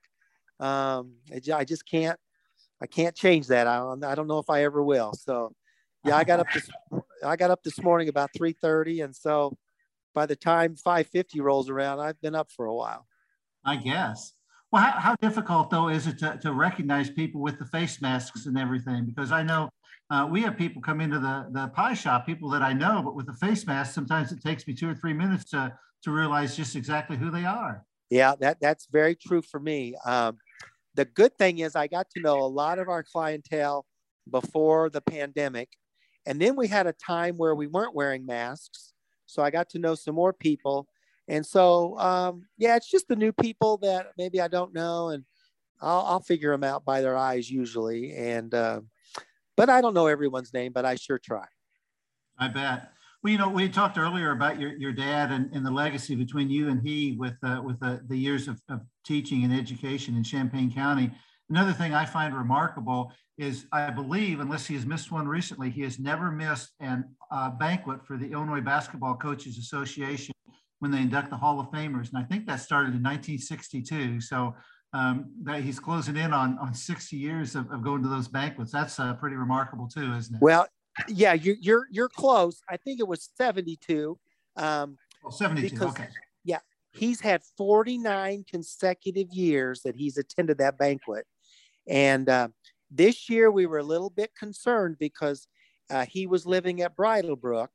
Um, 0.61 1.17
I 1.53 1.65
just 1.65 1.87
can't 1.87 2.19
I 2.81 2.87
can't 2.87 3.15
change 3.15 3.49
that. 3.49 3.67
I 3.67 3.79
don't, 3.79 4.05
I 4.05 4.15
don't 4.15 4.27
know 4.27 4.39
if 4.39 4.51
I 4.51 4.65
ever 4.65 4.83
will. 4.83 5.13
So, 5.15 5.53
yeah, 6.05 6.17
I 6.17 6.25
got 6.25 6.41
up 6.41 6.47
this 6.53 6.69
I 7.25 7.37
got 7.37 7.51
up 7.51 7.63
this 7.63 7.83
morning 7.83 8.09
about 8.09 8.31
three 8.37 8.53
thirty, 8.53 9.01
and 9.01 9.15
so 9.15 9.57
by 10.15 10.27
the 10.27 10.37
time 10.37 10.77
five 10.77 11.07
fifty 11.07 11.41
rolls 11.41 11.71
around, 11.71 12.01
I've 12.01 12.21
been 12.21 12.35
up 12.35 12.51
for 12.51 12.67
a 12.67 12.75
while. 12.75 13.07
I 13.65 13.77
guess. 13.77 14.33
Well, 14.71 14.83
how, 14.83 14.99
how, 14.99 15.15
difficult 15.23 15.71
though 15.71 15.89
is 15.89 16.09
it 16.09 16.19
to, 16.19 16.37
to 16.43 16.53
recognize 16.53 17.09
people 17.09 17.41
with 17.41 17.59
the 17.59 17.65
face 17.65 18.03
masks 18.03 18.47
and 18.47 18.59
everything? 18.59 19.05
Because 19.07 19.31
I 19.31 19.43
know 19.43 19.71
uh, 20.11 20.27
we 20.31 20.43
have 20.43 20.57
people 20.57 20.83
come 20.83 21.01
into 21.01 21.19
the, 21.19 21.47
the 21.51 21.69
pie 21.69 21.95
shop, 21.95 22.27
people 22.27 22.51
that 22.51 22.63
I 22.63 22.73
know, 22.73 23.01
but 23.03 23.15
with 23.15 23.27
the 23.27 23.33
face 23.35 23.67
mask, 23.67 23.95
sometimes 23.95 24.33
it 24.33 24.43
takes 24.43 24.67
me 24.67 24.75
two 24.75 24.91
or 24.91 24.95
three 24.95 25.13
minutes 25.13 25.45
to, 25.51 25.73
to 26.03 26.11
realize 26.11 26.57
just 26.57 26.77
exactly 26.77 27.17
who 27.17 27.31
they 27.31 27.45
are. 27.45 27.85
Yeah, 28.11 28.35
that, 28.41 28.59
that's 28.61 28.87
very 28.87 29.17
true 29.17 29.43
for 29.43 29.59
me. 29.59 29.95
Um, 30.05 30.39
the 30.95 31.05
good 31.05 31.37
thing 31.37 31.59
is 31.59 31.77
I 31.77 31.87
got 31.87 32.11
to 32.11 32.21
know 32.21 32.39
a 32.39 32.47
lot 32.47 32.79
of 32.79 32.89
our 32.89 33.03
clientele 33.03 33.87
before 34.31 34.91
the 34.91 35.01
pandemic. 35.01 35.69
And 36.27 36.41
then 36.41 36.57
we 36.57 36.69
had 36.69 36.87
a 36.87 36.93
time 36.93 37.37
where 37.37 37.55
we 37.55 37.67
weren't 37.67 37.95
wearing 37.95 38.25
masks. 38.25 38.95
So 39.27 39.43
I 39.43 39.51
got 39.51 39.69
to 39.71 39.79
know 39.79 39.95
some 39.95 40.15
more 40.15 40.33
people 40.33 40.89
and 41.29 41.45
so, 41.45 41.99
um, 41.99 42.47
yeah, 42.59 42.77
it's 42.77 42.91
just 42.91 43.09
the 43.09 43.17
new 43.17 43.33
people 43.33 43.79
that 43.79 44.13
maybe 44.19 44.41
I 44.41 44.49
don't 44.49 44.75
know, 44.75 45.09
and 45.09 45.25
I'll, 45.81 46.05
I'll 46.07 46.21
figure 46.21 46.51
them 46.51 46.65
out 46.65 46.85
by 46.85 47.01
their 47.01 47.17
eyes 47.17 47.51
usually. 47.51 48.15
And, 48.15 48.53
uh, 48.53 48.83
but 49.57 49.71
I 49.71 49.81
don't 49.81 49.95
know 49.95 50.07
everyone's 50.07 50.53
name, 50.53 50.73
but 50.73 50.85
I 50.85 50.97
sure 50.97 51.19
try. 51.19 51.47
I 52.39 52.49
bet. 52.49 52.91
Well, 53.25 53.31
you 53.31 53.39
know, 53.39 53.49
we 53.49 53.71
talked 53.71 53.97
earlier 53.97 54.33
about 54.33 54.61
your, 54.61 54.77
your 54.77 54.93
dad 54.93 55.33
and, 55.33 55.51
and 55.55 55.65
the 55.65 55.71
legacy 55.71 56.15
between 56.15 56.51
you 56.51 56.69
and 56.69 56.87
he 56.87 57.17
with 57.19 57.37
uh, 57.43 57.63
with 57.65 57.83
uh, 57.83 57.97
the 58.07 58.19
years 58.19 58.49
of, 58.49 58.61
of 58.69 58.83
teaching 59.07 59.45
and 59.45 59.53
education 59.53 60.15
in 60.15 60.23
Champaign 60.23 60.71
County. 60.71 61.11
Another 61.49 61.73
thing 61.73 61.95
I 61.95 62.05
find 62.05 62.37
remarkable 62.37 63.13
is 63.39 63.65
I 63.73 63.89
believe, 63.89 64.41
unless 64.41 64.67
he 64.67 64.75
has 64.75 64.85
missed 64.85 65.11
one 65.11 65.27
recently, 65.27 65.71
he 65.71 65.81
has 65.83 65.99
never 65.99 66.31
missed 66.31 66.73
an 66.81 67.05
uh, 67.31 67.49
banquet 67.49 68.05
for 68.05 68.19
the 68.19 68.31
Illinois 68.31 68.61
Basketball 68.61 69.15
Coaches 69.15 69.57
Association 69.57 70.35
when 70.81 70.91
they 70.91 70.99
induct 70.99 71.31
the 71.31 71.37
Hall 71.37 71.59
of 71.59 71.69
Famers. 71.69 72.11
And 72.11 72.19
I 72.19 72.25
think 72.25 72.45
that 72.47 72.61
started 72.61 72.95
in 72.95 73.03
1962. 73.03 74.21
So 74.21 74.55
um, 74.93 75.33
that 75.45 75.63
he's 75.63 75.81
closing 75.81 76.19
in 76.19 76.35
on, 76.35 76.59
on 76.59 76.75
60 76.75 77.17
years 77.17 77.55
of, 77.55 77.71
of 77.73 77.83
going 77.83 78.03
to 78.03 78.09
those 78.09 78.29
banquets. 78.29 78.71
That's 78.71 79.01
uh, 79.01 79.15
pretty 79.15 79.37
remarkable 79.37 79.89
too, 79.89 80.13
isn't 80.13 80.37
it? 80.37 80.43
Well, 80.43 80.69
yeah, 81.09 81.33
you're, 81.35 81.57
you're, 81.61 81.87
you're 81.91 82.09
close. 82.09 82.61
I 82.69 82.77
think 82.77 83.01
it 83.01 83.09
was 83.09 83.31
72. 83.37 84.19
Um, 84.57 84.99
oh, 85.25 85.31
72, 85.31 85.71
because, 85.71 85.91
okay. 85.91 86.09
Yeah, 86.45 86.61
he's 86.93 87.21
had 87.21 87.43
49 87.57 88.45
consecutive 88.49 89.29
years 89.33 89.83
that 89.83 89.97
he's 89.97 90.17
attended 90.17 90.59
that 90.59 90.79
banquet. 90.79 91.27
And 91.89 92.29
uh, 92.29 92.49
this 92.91 93.29
year 93.29 93.51
we 93.51 93.67
were 93.67 93.79
a 93.79 93.85
little 93.85 94.11
bit 94.11 94.31
concerned 94.39 94.97
because 94.99 95.47
uh, 95.91 96.07
he 96.07 96.27
was 96.27 96.47
living 96.47 96.81
at 96.81 96.97
Bridlebrook 96.97 97.69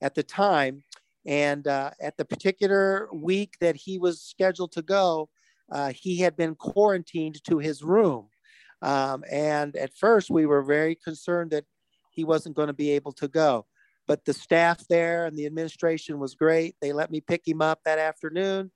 at 0.00 0.14
the 0.14 0.22
time 0.22 0.84
and 1.26 1.66
uh, 1.66 1.90
at 2.00 2.16
the 2.16 2.24
particular 2.24 3.08
week 3.12 3.56
that 3.60 3.76
he 3.76 3.98
was 3.98 4.20
scheduled 4.20 4.72
to 4.72 4.82
go, 4.82 5.28
uh, 5.70 5.92
he 5.94 6.18
had 6.18 6.36
been 6.36 6.54
quarantined 6.54 7.42
to 7.44 7.58
his 7.58 7.82
room. 7.82 8.28
Um, 8.82 9.22
and 9.30 9.76
at 9.76 9.94
first, 9.94 10.30
we 10.30 10.46
were 10.46 10.62
very 10.62 10.96
concerned 10.96 11.52
that 11.52 11.64
he 12.12 12.24
wasn't 12.24 12.56
going 12.56 12.68
to 12.68 12.72
be 12.72 12.90
able 12.92 13.12
to 13.12 13.28
go. 13.28 13.66
But 14.06 14.24
the 14.24 14.32
staff 14.32 14.86
there 14.88 15.26
and 15.26 15.36
the 15.36 15.46
administration 15.46 16.18
was 16.18 16.34
great. 16.34 16.76
They 16.80 16.92
let 16.92 17.10
me 17.10 17.20
pick 17.20 17.46
him 17.46 17.62
up 17.62 17.80
that 17.84 17.98
afternoon, 17.98 18.70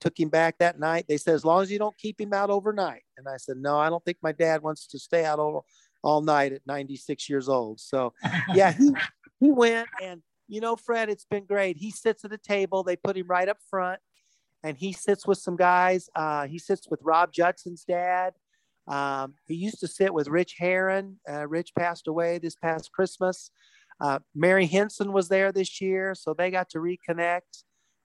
took 0.00 0.18
him 0.18 0.30
back 0.30 0.58
that 0.58 0.78
night. 0.78 1.04
They 1.08 1.18
said, 1.18 1.34
as 1.34 1.44
long 1.44 1.62
as 1.62 1.70
you 1.70 1.78
don't 1.78 1.96
keep 1.98 2.20
him 2.20 2.32
out 2.32 2.50
overnight. 2.50 3.02
And 3.18 3.28
I 3.28 3.36
said, 3.36 3.58
no, 3.58 3.78
I 3.78 3.90
don't 3.90 4.04
think 4.04 4.18
my 4.22 4.32
dad 4.32 4.62
wants 4.62 4.86
to 4.88 4.98
stay 4.98 5.24
out 5.24 5.38
all, 5.38 5.66
all 6.02 6.22
night 6.22 6.52
at 6.52 6.66
96 6.66 7.28
years 7.28 7.48
old. 7.48 7.78
So, 7.78 8.14
yeah, 8.54 8.72
he, 8.72 8.90
he 9.38 9.50
went 9.50 9.88
and 10.02 10.22
you 10.50 10.60
know, 10.60 10.74
Fred, 10.74 11.08
it's 11.08 11.24
been 11.24 11.46
great. 11.46 11.76
He 11.76 11.92
sits 11.92 12.24
at 12.24 12.30
the 12.30 12.38
table. 12.38 12.82
They 12.82 12.96
put 12.96 13.16
him 13.16 13.28
right 13.28 13.48
up 13.48 13.58
front, 13.70 14.00
and 14.64 14.76
he 14.76 14.92
sits 14.92 15.24
with 15.24 15.38
some 15.38 15.56
guys. 15.56 16.10
Uh, 16.14 16.48
he 16.48 16.58
sits 16.58 16.88
with 16.90 17.00
Rob 17.04 17.32
Judson's 17.32 17.84
dad. 17.84 18.34
Um, 18.90 19.34
he 19.46 19.54
used 19.54 19.80
to 19.80 19.88
sit 19.88 20.12
with 20.12 20.28
Rich 20.28 20.56
Herrin. 20.60 21.16
Uh, 21.26 21.46
Rich 21.46 21.72
passed 21.78 22.08
away 22.08 22.38
this 22.38 22.56
past 22.56 22.90
Christmas. 22.92 23.50
Uh, 24.00 24.18
Mary 24.34 24.66
Henson 24.66 25.12
was 25.12 25.28
there 25.28 25.52
this 25.52 25.80
year, 25.80 26.14
so 26.14 26.34
they 26.34 26.50
got 26.50 26.68
to 26.70 26.78
reconnect. 26.78 27.62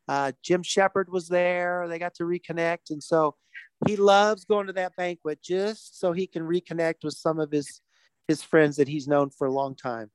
Uh, 0.08 0.32
Jim 0.44 0.62
Shepard 0.62 1.12
was 1.12 1.28
there. 1.28 1.88
They 1.88 1.98
got 1.98 2.14
to 2.16 2.24
reconnect. 2.24 2.92
And 2.92 3.02
so 3.02 3.36
he 3.88 3.96
loves 3.96 4.46
going 4.46 4.68
to 4.68 4.74
that 4.74 4.96
banquet 4.96 5.42
just 5.42 6.00
so 6.00 6.12
he 6.12 6.28
can 6.28 6.44
reconnect 6.44 7.04
with 7.04 7.16
some 7.16 7.40
of 7.40 7.52
his, 7.52 7.82
his 8.28 8.44
friends 8.44 8.76
that 8.78 8.88
he's 8.88 9.08
known 9.08 9.32
for 9.32 9.48
a 9.48 9.52
long 9.52 9.76
time. 9.76 10.12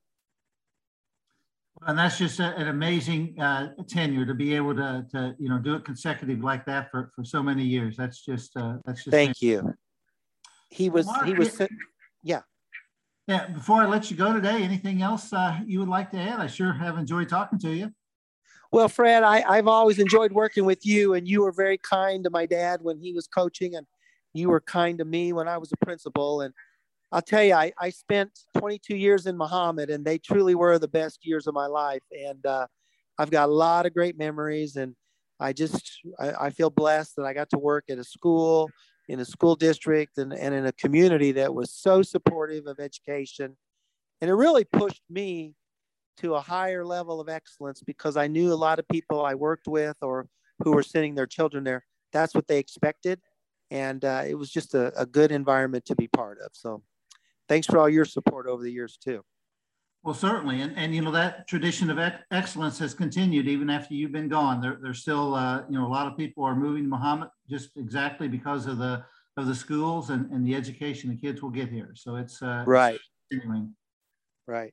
And 1.82 1.98
that's 1.98 2.18
just 2.18 2.40
a, 2.40 2.54
an 2.56 2.68
amazing 2.68 3.40
uh, 3.40 3.70
tenure 3.88 4.26
to 4.26 4.34
be 4.34 4.54
able 4.54 4.76
to, 4.76 5.06
to, 5.12 5.34
you 5.38 5.48
know, 5.48 5.58
do 5.58 5.74
it 5.74 5.84
consecutive 5.84 6.44
like 6.44 6.66
that 6.66 6.90
for, 6.90 7.10
for 7.16 7.24
so 7.24 7.42
many 7.42 7.64
years. 7.64 7.96
That's 7.96 8.22
just, 8.22 8.56
uh, 8.56 8.76
that's 8.84 9.02
just. 9.02 9.12
Thank 9.12 9.40
you. 9.40 9.74
He 10.70 10.88
was, 10.88 11.06
Mark, 11.06 11.26
he 11.26 11.34
was, 11.34 11.60
yeah. 12.22 12.42
Yeah. 13.26 13.48
Before 13.48 13.82
I 13.82 13.86
let 13.86 14.10
you 14.10 14.16
go 14.16 14.32
today, 14.32 14.62
anything 14.62 15.02
else 15.02 15.32
uh, 15.32 15.60
you 15.66 15.80
would 15.80 15.88
like 15.88 16.10
to 16.12 16.18
add? 16.18 16.40
I 16.40 16.46
sure 16.46 16.72
have 16.72 16.96
enjoyed 16.98 17.28
talking 17.28 17.58
to 17.60 17.70
you. 17.70 17.92
Well, 18.72 18.88
Fred, 18.88 19.24
I, 19.24 19.42
I've 19.42 19.66
always 19.66 19.98
enjoyed 19.98 20.30
working 20.30 20.64
with 20.64 20.86
you, 20.86 21.14
and 21.14 21.26
you 21.26 21.42
were 21.42 21.50
very 21.50 21.76
kind 21.78 22.22
to 22.22 22.30
my 22.30 22.46
dad 22.46 22.80
when 22.82 23.00
he 23.00 23.12
was 23.12 23.26
coaching, 23.26 23.74
and 23.74 23.84
you 24.32 24.48
were 24.48 24.60
kind 24.60 24.98
to 24.98 25.04
me 25.04 25.32
when 25.32 25.48
I 25.48 25.58
was 25.58 25.72
a 25.72 25.84
principal. 25.84 26.42
And 26.42 26.54
I'll 27.10 27.22
tell 27.22 27.42
you, 27.42 27.54
I, 27.54 27.72
I 27.78 27.90
spent 27.90 28.30
22 28.58 28.94
years 28.94 29.26
in 29.26 29.36
Mahomet, 29.36 29.90
and 29.90 30.04
they 30.04 30.18
truly 30.18 30.54
were 30.54 30.78
the 30.78 30.86
best 30.86 31.26
years 31.26 31.48
of 31.48 31.54
my 31.54 31.66
life. 31.66 32.04
And 32.12 32.46
uh, 32.46 32.68
I've 33.18 33.30
got 33.30 33.48
a 33.48 33.52
lot 33.52 33.86
of 33.86 33.94
great 33.94 34.16
memories, 34.16 34.76
and 34.76 34.94
I 35.40 35.52
just 35.52 36.00
I, 36.20 36.46
I, 36.46 36.50
feel 36.50 36.70
blessed 36.70 37.16
that 37.16 37.24
I 37.24 37.34
got 37.34 37.50
to 37.50 37.58
work 37.58 37.84
at 37.90 37.98
a 37.98 38.04
school, 38.04 38.70
in 39.10 39.20
a 39.20 39.24
school 39.24 39.56
district, 39.56 40.18
and, 40.18 40.32
and 40.32 40.54
in 40.54 40.66
a 40.66 40.72
community 40.72 41.32
that 41.32 41.52
was 41.52 41.72
so 41.72 42.00
supportive 42.00 42.66
of 42.66 42.78
education. 42.78 43.56
And 44.20 44.30
it 44.30 44.34
really 44.34 44.64
pushed 44.64 45.02
me 45.10 45.54
to 46.18 46.34
a 46.34 46.40
higher 46.40 46.84
level 46.84 47.20
of 47.20 47.28
excellence 47.28 47.82
because 47.82 48.16
I 48.16 48.28
knew 48.28 48.52
a 48.52 48.54
lot 48.54 48.78
of 48.78 48.86
people 48.88 49.24
I 49.24 49.34
worked 49.34 49.66
with 49.66 49.96
or 50.02 50.28
who 50.62 50.72
were 50.72 50.82
sending 50.82 51.14
their 51.14 51.26
children 51.26 51.64
there. 51.64 51.84
That's 52.12 52.34
what 52.34 52.46
they 52.46 52.58
expected. 52.58 53.20
And 53.70 54.04
uh, 54.04 54.22
it 54.26 54.34
was 54.34 54.50
just 54.50 54.74
a, 54.74 54.92
a 55.00 55.06
good 55.06 55.32
environment 55.32 55.86
to 55.86 55.96
be 55.96 56.08
part 56.08 56.38
of. 56.44 56.50
So 56.52 56.82
thanks 57.48 57.66
for 57.66 57.78
all 57.78 57.88
your 57.88 58.04
support 58.04 58.46
over 58.46 58.62
the 58.62 58.72
years 58.72 58.96
too. 58.96 59.24
Well, 60.02 60.14
certainly, 60.14 60.62
and 60.62 60.74
and 60.76 60.94
you 60.94 61.02
know 61.02 61.10
that 61.10 61.46
tradition 61.46 61.90
of 61.90 61.98
ec- 61.98 62.24
excellence 62.30 62.78
has 62.78 62.94
continued 62.94 63.46
even 63.46 63.68
after 63.68 63.92
you've 63.92 64.12
been 64.12 64.28
gone. 64.28 64.62
There, 64.62 64.78
there's 64.80 65.00
still 65.00 65.34
uh, 65.34 65.64
you 65.68 65.78
know 65.78 65.86
a 65.86 65.92
lot 65.92 66.06
of 66.06 66.16
people 66.16 66.42
are 66.44 66.54
moving 66.54 66.84
to 66.84 66.88
Mahomet 66.88 67.28
just 67.50 67.76
exactly 67.76 68.26
because 68.26 68.66
of 68.66 68.78
the 68.78 69.04
of 69.36 69.46
the 69.46 69.54
schools 69.54 70.10
and, 70.10 70.30
and 70.30 70.46
the 70.46 70.54
education 70.54 71.10
the 71.10 71.16
kids 71.16 71.42
will 71.42 71.50
get 71.50 71.68
here. 71.68 71.92
So 71.94 72.16
it's 72.16 72.40
uh, 72.42 72.64
right 72.66 72.98
continuing. 73.30 73.74
Right. 74.46 74.72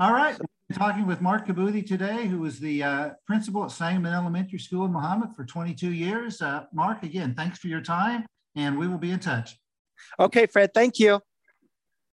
All 0.00 0.12
right. 0.12 0.36
So, 0.36 0.44
talking 0.72 1.06
with 1.06 1.20
Mark 1.20 1.46
Cabutti 1.46 1.86
today, 1.86 2.26
who 2.26 2.40
was 2.40 2.58
the 2.58 2.82
uh, 2.82 3.10
principal 3.26 3.64
at 3.64 3.70
Sangamon 3.70 4.14
Elementary 4.14 4.58
School 4.58 4.86
in 4.86 4.92
Mahomet 4.92 5.36
for 5.36 5.44
22 5.44 5.92
years. 5.92 6.40
Uh, 6.40 6.64
Mark, 6.72 7.02
again, 7.02 7.34
thanks 7.34 7.58
for 7.58 7.68
your 7.68 7.82
time, 7.82 8.24
and 8.56 8.78
we 8.78 8.88
will 8.88 8.98
be 8.98 9.10
in 9.10 9.20
touch. 9.20 9.58
Okay, 10.18 10.46
Fred. 10.46 10.72
Thank 10.72 10.98
you. 10.98 11.20